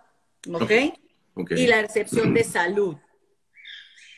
¿ok? 0.52 0.72
Y 1.50 1.66
la 1.66 1.80
excepción 1.80 2.32
de 2.34 2.44
salud. 2.44 2.96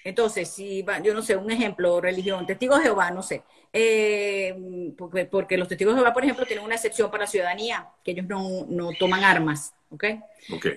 Entonces, 0.04 0.48
si 0.48 0.84
yo 1.04 1.14
no 1.14 1.22
sé, 1.22 1.36
un 1.36 1.50
ejemplo, 1.50 2.00
religión, 2.00 2.46
testigos 2.46 2.78
de 2.78 2.84
Jehová, 2.84 3.10
no 3.10 3.22
sé. 3.22 3.42
Eh, 3.72 4.54
porque, 4.96 5.56
los 5.56 5.68
testigos 5.68 5.94
de 5.94 6.00
Jehová, 6.00 6.12
por 6.12 6.24
ejemplo, 6.24 6.44
tienen 6.44 6.64
una 6.64 6.74
excepción 6.74 7.10
para 7.10 7.24
la 7.24 7.30
ciudadanía, 7.30 7.88
que 8.04 8.12
ellos 8.12 8.26
no, 8.26 8.66
no 8.68 8.90
toman 8.98 9.24
armas, 9.24 9.74
¿ok? 9.90 10.04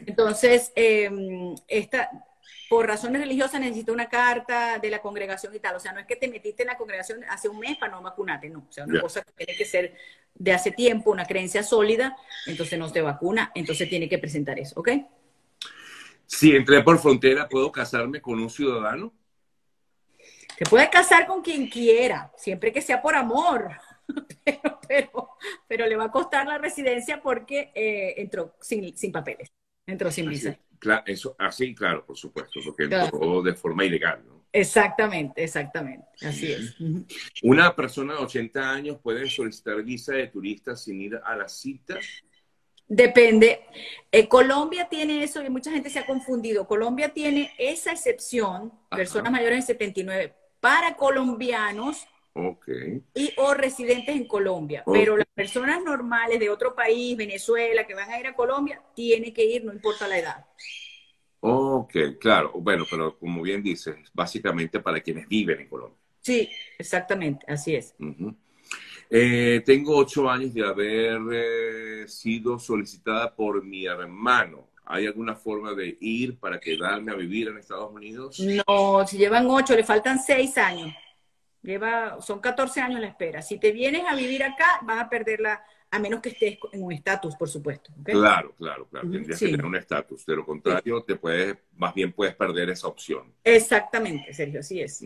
Entonces, 0.06 0.72
em, 0.76 1.56
esta, 1.68 2.10
por 2.70 2.88
razones 2.88 3.22
religiosas 3.22 3.62
necesita 3.62 3.92
una 3.92 4.10
carta 4.10 4.80
de 4.80 4.90
la 4.90 5.02
congregación 5.02 5.54
y 5.56 5.60
tal. 5.60 5.76
O 5.76 5.80
sea, 5.80 5.94
no 5.94 6.00
es 6.00 6.06
que 6.06 6.16
te 6.16 6.28
metiste 6.28 6.64
en 6.64 6.68
la 6.68 6.78
congregación 6.78 7.24
hace 7.30 7.50
un 7.50 7.60
mes 7.60 7.78
para 7.78 7.92
no 7.92 8.02
vacunarte, 8.02 8.50
no. 8.50 8.66
O 8.68 8.72
sea, 8.72 8.86
una 8.86 9.02
cosa 9.02 9.22
que 9.22 9.46
tiene 9.46 9.58
que 9.58 9.66
ser 9.66 9.96
de 10.34 10.52
hace 10.52 10.72
tiempo, 10.72 11.12
una 11.12 11.26
creencia 11.26 11.64
sólida, 11.64 12.18
entonces 12.46 12.78
no 12.78 12.92
te 12.92 13.02
vacuna, 13.02 13.52
entonces 13.56 13.90
tiene 13.90 14.10
que 14.10 14.18
presentar 14.18 14.60
eso, 14.60 14.80
¿ok? 14.80 14.90
Si 16.26 16.56
entré 16.56 16.82
por 16.82 17.00
frontera, 17.00 17.48
¿puedo 17.48 17.72
casarme 17.72 18.22
con 18.22 18.40
un 18.40 18.50
ciudadano? 18.50 19.14
Te 20.58 20.66
puedes 20.66 20.90
casar 20.90 21.28
con 21.28 21.42
quien 21.42 21.70
quiera, 21.70 22.32
siempre 22.38 22.72
que 22.72 22.82
sea 22.82 23.02
por 23.02 23.16
amor, 23.16 23.72
pero, 24.88 25.30
pero, 25.68 25.86
le 25.86 25.96
va 25.96 26.06
a 26.06 26.12
costar 26.12 26.48
la 26.48 26.58
residencia 26.58 27.22
porque 27.22 27.72
eh, 27.76 28.16
entró 28.18 28.56
sin, 28.60 28.96
sin 28.96 29.12
papeles, 29.12 29.52
entró 29.86 30.12
sin 30.12 30.30
visa. 30.30 30.58
Claro, 30.80 31.04
eso, 31.06 31.36
así, 31.40 31.74
claro, 31.74 32.06
por 32.06 32.18
supuesto, 32.18 32.60
porque 32.64 32.84
entró 32.84 33.42
de 33.42 33.54
forma 33.54 33.86
ilegal, 33.86 34.24
¿no? 34.28 34.46
Exactamente, 34.52 35.44
exactamente, 35.44 36.08
así 36.22 36.52
es. 36.52 36.76
¿Una 37.44 37.76
persona 37.76 38.14
de 38.14 38.20
80 38.22 38.72
años 38.72 38.98
puede 39.04 39.30
solicitar 39.30 39.84
visa 39.84 40.14
de 40.14 40.28
turista 40.28 40.78
sin 40.78 41.02
ir 41.02 41.20
a 41.24 41.36
la 41.36 41.50
cita? 41.50 42.00
Depende. 42.88 43.66
Eh, 44.12 44.28
Colombia 44.28 44.88
tiene 44.88 45.24
eso 45.24 45.44
y 45.44 45.50
mucha 45.50 45.72
gente 45.72 45.90
se 45.90 46.00
ha 46.00 46.06
confundido. 46.06 46.68
Colombia 46.68 47.10
tiene 47.10 47.52
esa 47.58 47.92
excepción, 47.92 48.72
personas 48.90 49.32
mayores 49.32 49.68
de 49.68 49.74
79, 49.74 50.34
para 50.62 50.96
colombianos 50.96 52.08
y 53.14 53.34
o 53.38 53.54
residentes 53.54 54.16
en 54.16 54.28
Colombia. 54.28 54.84
Pero 54.92 55.16
las 55.16 55.28
personas 55.34 55.82
normales 55.84 56.40
de 56.40 56.50
otro 56.50 56.76
país, 56.76 57.16
Venezuela, 57.16 57.88
que 57.88 57.94
van 57.94 58.10
a 58.10 58.20
ir 58.20 58.28
a 58.28 58.36
Colombia, 58.36 58.82
tienen 58.94 59.34
que 59.34 59.46
ir, 59.46 59.64
no 59.64 59.72
importa 59.72 60.08
la 60.08 60.20
edad. 60.20 60.46
Ok, 61.40 61.96
claro. 62.20 62.52
Bueno, 62.56 62.86
pero 62.90 63.18
como 63.18 63.42
bien 63.42 63.64
dices, 63.64 63.96
básicamente 64.14 64.80
para 64.80 65.00
quienes 65.00 65.28
viven 65.28 65.62
en 65.62 65.70
Colombia. 65.70 65.98
Sí, 66.20 66.50
exactamente, 66.78 67.46
así 67.48 67.76
es. 67.76 67.96
Eh, 69.10 69.62
tengo 69.66 69.96
ocho 69.96 70.30
años 70.30 70.54
de 70.54 70.66
haber 70.66 71.22
eh, 71.32 72.08
sido 72.08 72.60
solicitada 72.60 73.34
por 73.34 73.64
mi 73.64 73.86
hermano. 73.86 74.68
¿Hay 74.88 75.08
alguna 75.08 75.36
forma 75.36 75.74
de 75.74 75.98
ir 76.00 76.38
para 76.38 76.60
quedarme 76.60 77.12
a 77.12 77.16
vivir 77.16 77.48
en 77.48 77.58
Estados 77.58 77.92
Unidos? 77.92 78.40
No, 78.40 79.06
si 79.08 79.18
llevan 79.18 79.48
ocho, 79.50 79.76
le 79.76 79.84
faltan 79.84 80.20
seis 80.20 80.58
años. 80.58 80.94
Lleva, 81.66 82.22
son 82.22 82.40
14 82.40 82.80
años 82.80 83.02
la 83.02 83.08
espera. 83.08 83.42
Si 83.42 83.60
te 83.60 83.72
vienes 83.72 84.04
a 84.08 84.16
vivir 84.16 84.44
acá, 84.44 84.80
vas 84.84 85.02
a 85.02 85.10
perderla, 85.10 85.64
a 85.90 85.98
menos 85.98 86.22
que 86.22 86.30
estés 86.30 86.60
en 86.72 86.84
un 86.84 86.94
estatus, 86.94 87.36
por 87.36 87.50
supuesto. 87.50 87.92
Claro, 88.04 88.54
claro, 88.56 88.88
claro. 88.88 89.10
Tendrías 89.10 89.40
que 89.40 89.48
tener 89.48 89.66
un 89.66 89.76
estatus. 89.76 90.24
De 90.28 90.36
lo 90.36 90.46
contrario, 90.46 91.02
te 91.02 91.16
puedes, 91.16 91.58
más 91.76 91.96
bien 91.96 92.14
puedes 92.14 92.36
perder 92.36 92.70
esa 92.70 92.88
opción. 92.88 93.34
Exactamente, 93.44 94.32
Sergio, 94.32 94.60
así 94.60 94.80
es. 94.80 95.04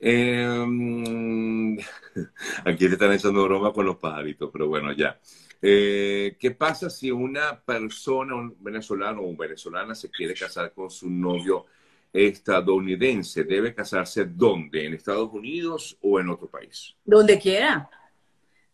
Em, 0.00 1.78
aquí 2.64 2.88
le 2.88 2.94
están 2.94 3.12
echando 3.12 3.44
broma 3.44 3.72
con 3.72 3.86
los 3.86 3.98
pajaritos, 3.98 4.50
pero 4.52 4.66
bueno, 4.66 4.90
ya. 4.92 5.20
Eh, 5.64 6.36
¿Qué 6.40 6.50
pasa 6.50 6.90
si 6.90 7.12
una 7.12 7.60
persona, 7.60 8.34
un 8.34 8.56
venezolano 8.58 9.20
o 9.20 9.26
un 9.26 9.36
venezolana, 9.36 9.94
se 9.94 10.10
quiere 10.10 10.34
casar 10.34 10.72
con 10.72 10.90
su 10.90 11.08
novio 11.08 11.66
estadounidense? 12.12 13.44
¿Debe 13.44 13.74
casarse 13.74 14.24
dónde? 14.24 14.86
¿En 14.86 14.94
Estados 14.94 15.30
Unidos 15.32 15.96
o 16.02 16.20
en 16.20 16.28
otro 16.28 16.48
país? 16.48 16.94
Donde 17.04 17.38
quiera. 17.38 17.88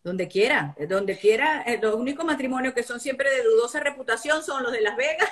Donde 0.03 0.27
quiera. 0.29 0.74
Donde 0.88 1.18
quiera. 1.18 1.62
Eh, 1.62 1.79
los 1.81 1.94
únicos 1.94 2.24
matrimonios 2.24 2.74
que 2.74 2.83
son 2.83 3.01
siempre 3.01 3.31
de 3.31 3.42
dudosa 3.42 3.81
reputación 3.81 4.42
son 4.42 4.62
los 4.62 4.72
de 4.72 4.81
Las 4.81 4.96
Vegas 4.96 5.31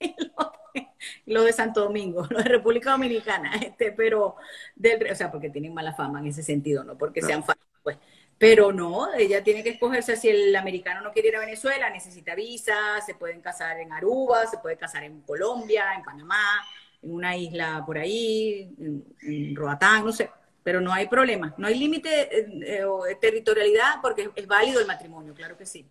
y 1.26 1.32
los 1.32 1.44
de 1.44 1.52
Santo 1.52 1.82
Domingo, 1.82 2.26
los 2.30 2.44
de 2.44 2.50
República 2.50 2.92
Dominicana, 2.92 3.54
este, 3.56 3.92
pero, 3.92 4.36
del, 4.74 5.10
o 5.10 5.14
sea, 5.14 5.30
porque 5.30 5.50
tienen 5.50 5.74
mala 5.74 5.94
fama 5.94 6.20
en 6.20 6.26
ese 6.26 6.42
sentido, 6.42 6.84
no 6.84 6.96
porque 6.96 7.22
sean 7.22 7.44
falsos, 7.44 7.64
pues. 7.82 7.96
Pero 8.36 8.72
no, 8.72 9.14
ella 9.14 9.44
tiene 9.44 9.62
que 9.62 9.70
escogerse 9.70 10.16
si 10.16 10.28
el 10.28 10.54
americano 10.56 11.00
no 11.00 11.12
quiere 11.12 11.28
ir 11.28 11.36
a 11.36 11.40
Venezuela, 11.40 11.88
necesita 11.88 12.34
visa, 12.34 13.00
se 13.06 13.14
pueden 13.14 13.40
casar 13.40 13.78
en 13.78 13.92
Aruba, 13.92 14.46
se 14.46 14.58
puede 14.58 14.76
casar 14.76 15.04
en 15.04 15.20
Colombia, 15.20 15.94
en 15.96 16.02
Panamá, 16.02 16.66
en 17.04 17.12
una 17.12 17.36
isla 17.36 17.82
por 17.84 17.98
ahí, 17.98 18.74
en, 18.78 19.54
Roatán, 19.54 20.04
no 20.04 20.12
sé, 20.12 20.30
pero 20.62 20.80
no 20.80 20.92
hay 20.92 21.06
problema, 21.08 21.54
no 21.58 21.66
hay 21.66 21.78
límite 21.78 22.38
eh, 22.38 22.46
eh, 22.66 22.84
o 22.84 23.02
territorialidad 23.20 24.00
porque 24.02 24.30
es, 24.34 24.46
válido 24.46 24.80
el 24.80 24.86
matrimonio, 24.86 25.34
claro 25.34 25.56
que 25.56 25.66
sí. 25.66 25.86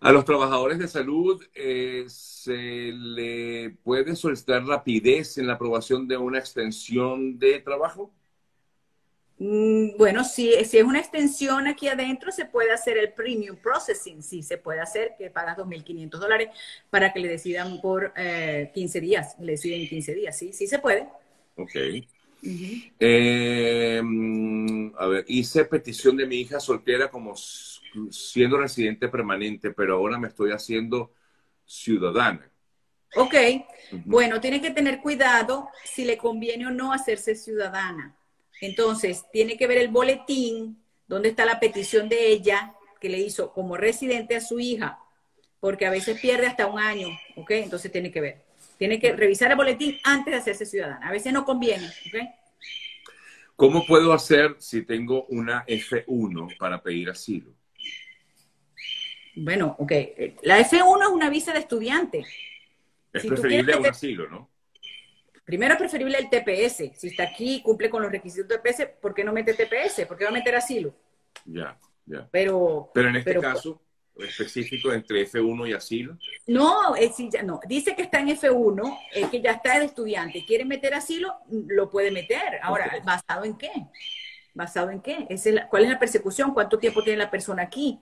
A 0.00 0.12
los 0.12 0.24
trabajadores 0.24 0.78
de 0.78 0.86
salud 0.86 1.44
eh, 1.54 2.04
se 2.08 2.92
le 2.92 3.70
puede 3.82 4.14
solicitar 4.14 4.64
rapidez 4.64 5.38
en 5.38 5.48
la 5.48 5.54
aprobación 5.54 6.06
de 6.06 6.16
una 6.16 6.38
extensión 6.38 7.38
de 7.38 7.58
trabajo. 7.60 8.12
Mm, 9.38 9.96
bueno, 9.96 10.24
si, 10.24 10.52
si 10.64 10.78
es 10.78 10.84
una 10.84 10.98
extensión 10.98 11.68
aquí 11.68 11.86
adentro, 11.86 12.32
se 12.32 12.44
puede 12.44 12.72
hacer 12.72 12.98
el 12.98 13.12
premium 13.12 13.56
processing, 13.56 14.22
sí, 14.22 14.42
se 14.42 14.58
puede 14.58 14.80
hacer, 14.80 15.14
que 15.16 15.30
pagas 15.30 15.56
2.500 15.56 16.10
dólares 16.18 16.48
para 16.90 17.12
que 17.12 17.20
le 17.20 17.28
decidan 17.28 17.80
por 17.80 18.12
15 18.14 18.98
eh, 18.98 19.00
días, 19.00 19.36
le 19.38 19.52
deciden 19.52 19.88
15 19.88 20.14
días, 20.14 20.36
sí, 20.36 20.52
sí 20.52 20.66
se 20.66 20.80
puede. 20.80 21.08
Ok. 21.56 21.76
Eh, 23.00 24.02
a 24.96 25.06
ver, 25.06 25.24
hice 25.28 25.64
petición 25.64 26.16
de 26.16 26.26
mi 26.26 26.36
hija 26.36 26.58
soltera 26.58 27.10
como 27.10 27.34
siendo 28.10 28.58
residente 28.58 29.08
permanente, 29.08 29.70
pero 29.70 29.94
ahora 29.94 30.18
me 30.18 30.28
estoy 30.28 30.50
haciendo 30.50 31.12
ciudadana. 31.64 32.50
Ok, 33.16 33.34
bueno, 34.04 34.40
tiene 34.40 34.60
que 34.60 34.70
tener 34.70 35.00
cuidado 35.00 35.70
si 35.84 36.04
le 36.04 36.18
conviene 36.18 36.66
o 36.66 36.70
no 36.70 36.92
hacerse 36.92 37.34
ciudadana 37.34 38.18
entonces, 38.60 39.24
tiene 39.32 39.56
que 39.56 39.66
ver 39.66 39.78
el 39.78 39.88
boletín 39.88 40.82
donde 41.06 41.30
está 41.30 41.44
la 41.44 41.60
petición 41.60 42.08
de 42.08 42.28
ella 42.28 42.74
que 43.00 43.08
le 43.08 43.18
hizo 43.18 43.52
como 43.52 43.76
residente 43.76 44.36
a 44.36 44.40
su 44.40 44.60
hija, 44.60 44.98
porque 45.60 45.86
a 45.86 45.90
veces 45.90 46.20
pierde 46.20 46.46
hasta 46.46 46.66
un 46.66 46.78
año, 46.78 47.08
¿ok? 47.36 47.50
Entonces 47.52 47.90
tiene 47.90 48.10
que 48.10 48.20
ver. 48.20 48.42
Tiene 48.76 49.00
que 49.00 49.12
revisar 49.12 49.50
el 49.50 49.56
boletín 49.56 49.98
antes 50.04 50.32
de 50.32 50.40
hacerse 50.40 50.66
ciudadana. 50.66 51.06
A 51.06 51.12
veces 51.12 51.32
no 51.32 51.44
conviene, 51.44 51.86
¿ok? 51.86 52.28
¿Cómo 53.56 53.84
puedo 53.86 54.12
hacer 54.12 54.54
si 54.60 54.82
tengo 54.82 55.24
una 55.26 55.64
F1 55.66 56.56
para 56.58 56.80
pedir 56.80 57.10
asilo? 57.10 57.52
Bueno, 59.34 59.74
ok. 59.78 59.92
La 60.42 60.60
F1 60.60 61.02
es 61.02 61.08
una 61.08 61.28
visa 61.28 61.52
de 61.52 61.60
estudiante. 61.60 62.24
Es 63.12 63.26
preferible 63.26 63.72
a 63.72 63.78
un 63.78 63.86
asilo, 63.86 64.28
¿no? 64.28 64.48
Primero 65.48 65.72
es 65.72 65.78
preferible 65.78 66.18
el 66.18 66.28
TPS. 66.28 66.92
Si 66.94 67.06
está 67.06 67.22
aquí, 67.22 67.62
cumple 67.62 67.88
con 67.88 68.02
los 68.02 68.12
requisitos 68.12 68.46
de 68.46 68.58
TPS, 68.58 68.86
¿por 69.00 69.14
qué 69.14 69.24
no 69.24 69.32
mete 69.32 69.54
TPS? 69.54 70.04
¿Por 70.06 70.18
qué 70.18 70.24
va 70.24 70.28
a 70.28 70.34
meter 70.34 70.54
asilo? 70.54 70.94
Ya, 71.46 71.74
ya. 72.04 72.28
Pero, 72.30 72.90
pero 72.92 73.08
en 73.08 73.16
este 73.16 73.40
caso 73.40 73.80
específico 74.18 74.92
entre 74.92 75.26
F1 75.26 75.70
y 75.70 75.72
asilo. 75.72 76.18
No, 76.46 76.94
es, 76.96 77.16
ya, 77.32 77.42
no, 77.42 77.60
dice 77.66 77.96
que 77.96 78.02
está 78.02 78.20
en 78.20 78.28
F1, 78.28 78.98
es 79.14 79.30
que 79.30 79.40
ya 79.40 79.52
está 79.52 79.78
de 79.78 79.86
estudiante, 79.86 80.44
quiere 80.44 80.66
meter 80.66 80.92
asilo, 80.92 81.32
lo 81.48 81.88
puede 81.88 82.10
meter. 82.10 82.60
Ahora, 82.60 83.00
¿basado 83.02 83.44
en 83.44 83.56
qué? 83.56 83.70
¿Basado 84.52 84.90
en 84.90 85.00
qué? 85.00 85.26
¿Cuál 85.70 85.84
es 85.84 85.88
la 85.88 85.98
persecución? 85.98 86.52
¿Cuánto 86.52 86.78
tiempo 86.78 87.02
tiene 87.02 87.16
la 87.16 87.30
persona 87.30 87.62
aquí? 87.62 87.98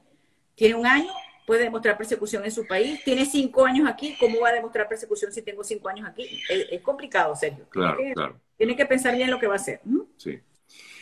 ¿Tiene 0.56 0.74
un 0.74 0.86
año? 0.86 1.12
Puede 1.46 1.62
demostrar 1.62 1.96
persecución 1.96 2.44
en 2.44 2.50
su 2.50 2.66
país. 2.66 3.02
Tiene 3.04 3.24
cinco 3.24 3.64
años 3.64 3.88
aquí, 3.88 4.16
¿cómo 4.18 4.40
va 4.40 4.48
a 4.50 4.52
demostrar 4.52 4.88
persecución 4.88 5.32
si 5.32 5.42
tengo 5.42 5.62
cinco 5.64 5.88
años 5.88 6.06
aquí? 6.08 6.42
Es, 6.48 6.82
complicado, 6.82 7.34
Sergio. 7.36 7.66
Claro, 7.70 7.98
claro. 8.14 8.40
Tiene 8.56 8.76
que 8.76 8.84
pensar 8.84 9.16
bien 9.16 9.30
lo 9.30 9.38
que 9.38 9.46
va 9.46 9.54
a 9.54 9.56
hacer. 9.56 9.80
Sí. 10.16 10.38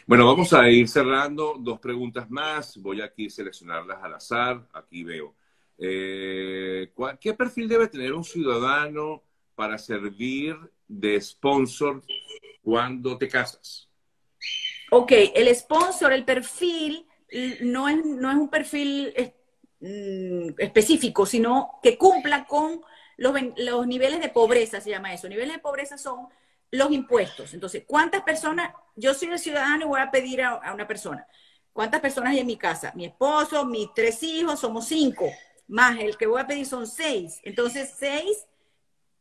Bueno, 0.06 0.26
vamos 0.26 0.52
a 0.52 0.68
ir 0.68 0.86
cerrando. 0.86 1.56
Dos 1.58 1.80
preguntas 1.80 2.28
más. 2.30 2.76
Voy 2.76 3.00
aquí 3.00 3.26
a 3.26 3.30
seleccionarlas 3.30 4.02
al 4.02 4.14
azar. 4.14 4.68
Aquí 4.74 5.02
veo. 5.02 5.34
Eh, 5.78 6.92
¿Qué 7.20 7.32
perfil 7.32 7.68
debe 7.68 7.88
tener 7.88 8.12
un 8.12 8.24
ciudadano 8.24 9.22
para 9.54 9.78
servir 9.78 10.56
de 10.86 11.20
sponsor 11.20 12.02
cuando 12.62 13.16
te 13.16 13.28
casas? 13.28 13.88
Ok, 14.90 15.12
el 15.34 15.54
sponsor, 15.54 16.12
el 16.12 16.24
perfil, 16.24 17.06
no 17.62 17.88
es, 17.88 18.04
no 18.04 18.30
es 18.30 18.36
un 18.36 18.50
perfil 18.50 19.12
Mm, 19.86 20.54
específico, 20.56 21.26
sino 21.26 21.78
que 21.82 21.98
cumpla 21.98 22.46
con 22.46 22.80
los, 23.18 23.86
niveles 23.86 24.18
de 24.18 24.30
pobreza, 24.30 24.80
se 24.80 24.88
llama 24.88 25.12
eso. 25.12 25.28
Niveles 25.28 25.56
de 25.56 25.60
pobreza 25.60 25.98
son 25.98 26.26
los 26.70 26.90
impuestos. 26.90 27.52
Entonces, 27.52 27.84
¿cuántas 27.86 28.22
personas? 28.22 28.72
Yo 28.96 29.12
soy 29.12 29.28
el 29.28 29.38
ciudadano 29.38 29.84
y 29.84 29.88
voy 29.88 30.00
a 30.00 30.10
pedir 30.10 30.40
a, 30.40 30.72
una 30.72 30.88
persona. 30.88 31.26
¿Cuántas 31.70 32.00
personas 32.00 32.32
hay 32.32 32.38
en 32.38 32.46
mi 32.46 32.56
casa? 32.56 32.92
Mi 32.94 33.04
esposo, 33.04 33.66
mis 33.66 33.92
tres 33.94 34.22
hijos, 34.22 34.58
somos 34.58 34.86
cinco. 34.86 35.30
Más 35.68 35.98
el 35.98 36.16
que 36.16 36.26
voy 36.26 36.40
a 36.40 36.46
pedir 36.46 36.64
son 36.64 36.86
seis. 36.86 37.40
Entonces, 37.42 37.94
seis, 37.94 38.46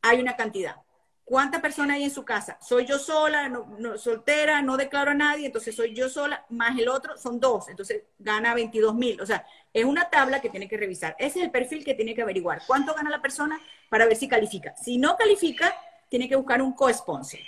hay 0.02 0.22
una 0.22 0.38
cantidad. 0.38 0.78
¿Cuántas 1.26 1.62
personas 1.62 1.96
hay 1.96 2.04
en 2.04 2.12
su 2.12 2.26
casa? 2.26 2.58
Soy 2.62 2.86
yo 2.86 3.00
sola, 3.00 3.48
no, 3.48 3.98
soltera, 3.98 4.62
no 4.62 4.76
declaro 4.76 5.12
a 5.12 5.14
nadie, 5.14 5.46
entonces 5.46 5.74
soy 5.74 5.96
yo 5.96 6.10
sola, 6.10 6.46
más 6.50 6.78
el 6.78 6.90
otro 6.90 7.18
son 7.18 7.40
dos, 7.40 7.70
entonces 7.70 8.04
gana 8.20 8.54
22 8.54 8.94
mil. 8.94 9.22
O 9.22 9.26
sea, 9.26 9.46
es 9.72 9.86
una 9.86 10.10
tabla 10.10 10.42
que 10.42 10.50
tiene 10.50 10.68
que 10.68 10.76
revisar. 10.76 11.16
Ese 11.18 11.40
es 11.40 11.46
el 11.46 11.52
perfil 11.52 11.86
que 11.86 11.94
tiene 11.94 12.14
que 12.14 12.24
averiguar. 12.24 12.62
¿Cuánto 12.68 12.94
gana 12.94 13.10
la 13.10 13.22
persona 13.22 13.60
para 13.90 14.06
ver 14.06 14.18
si 14.18 14.28
califica? 14.28 14.76
Si 14.76 14.98
no 14.98 15.16
califica, 15.16 15.74
tiene 16.10 16.28
que 16.28 16.36
buscar 16.36 16.62
un 16.62 16.74
co-sponsor. 16.74 17.40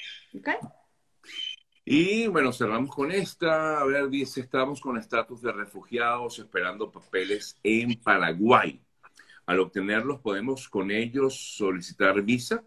Y 1.83 2.27
bueno, 2.27 2.51
cerramos 2.51 2.95
con 2.95 3.11
esta. 3.11 3.79
A 3.79 3.85
ver, 3.85 4.09
dice, 4.09 4.41
estamos 4.41 4.79
con 4.79 4.97
estatus 4.97 5.41
de 5.41 5.51
refugiados 5.51 6.39
esperando 6.39 6.91
papeles 6.91 7.59
en 7.61 8.01
Paraguay. 8.01 8.81
Al 9.45 9.59
obtenerlos, 9.59 10.21
¿podemos 10.21 10.67
con 10.67 10.89
ellos 10.89 11.55
solicitar 11.57 12.19
visa? 12.23 12.63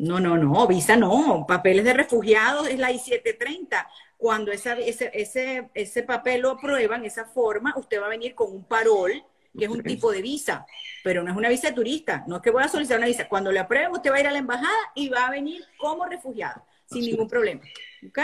No, 0.00 0.18
no, 0.18 0.38
no, 0.38 0.66
visa 0.66 0.96
no. 0.96 1.44
Papeles 1.46 1.84
de 1.84 1.92
refugiados 1.92 2.68
es 2.68 2.78
la 2.78 2.90
I-730. 2.90 3.86
Cuando 4.16 4.50
ese, 4.50 4.74
ese, 4.88 5.68
ese 5.74 6.02
papel 6.04 6.40
lo 6.40 6.50
aprueban, 6.52 7.04
esa 7.04 7.26
forma, 7.26 7.74
usted 7.76 8.00
va 8.00 8.06
a 8.06 8.10
venir 8.10 8.34
con 8.34 8.50
un 8.50 8.64
parol, 8.64 9.22
que 9.56 9.64
es 9.66 9.70
un 9.70 9.82
tipo 9.82 10.10
de 10.10 10.22
visa, 10.22 10.64
pero 11.04 11.22
no 11.22 11.30
es 11.30 11.36
una 11.36 11.50
visa 11.50 11.68
de 11.68 11.74
turista. 11.74 12.24
No 12.26 12.36
es 12.36 12.42
que 12.42 12.50
voy 12.50 12.62
a 12.62 12.68
solicitar 12.68 12.96
una 12.96 13.08
visa. 13.08 13.28
Cuando 13.28 13.52
le 13.52 13.58
aprueben, 13.58 13.92
usted 13.92 14.10
va 14.10 14.16
a 14.16 14.20
ir 14.20 14.26
a 14.26 14.32
la 14.32 14.38
embajada 14.38 14.78
y 14.94 15.10
va 15.10 15.26
a 15.26 15.30
venir 15.30 15.62
como 15.76 16.06
refugiado, 16.06 16.64
sin 16.86 17.04
ningún 17.04 17.28
problema. 17.28 17.60
¿Ok? 18.08 18.18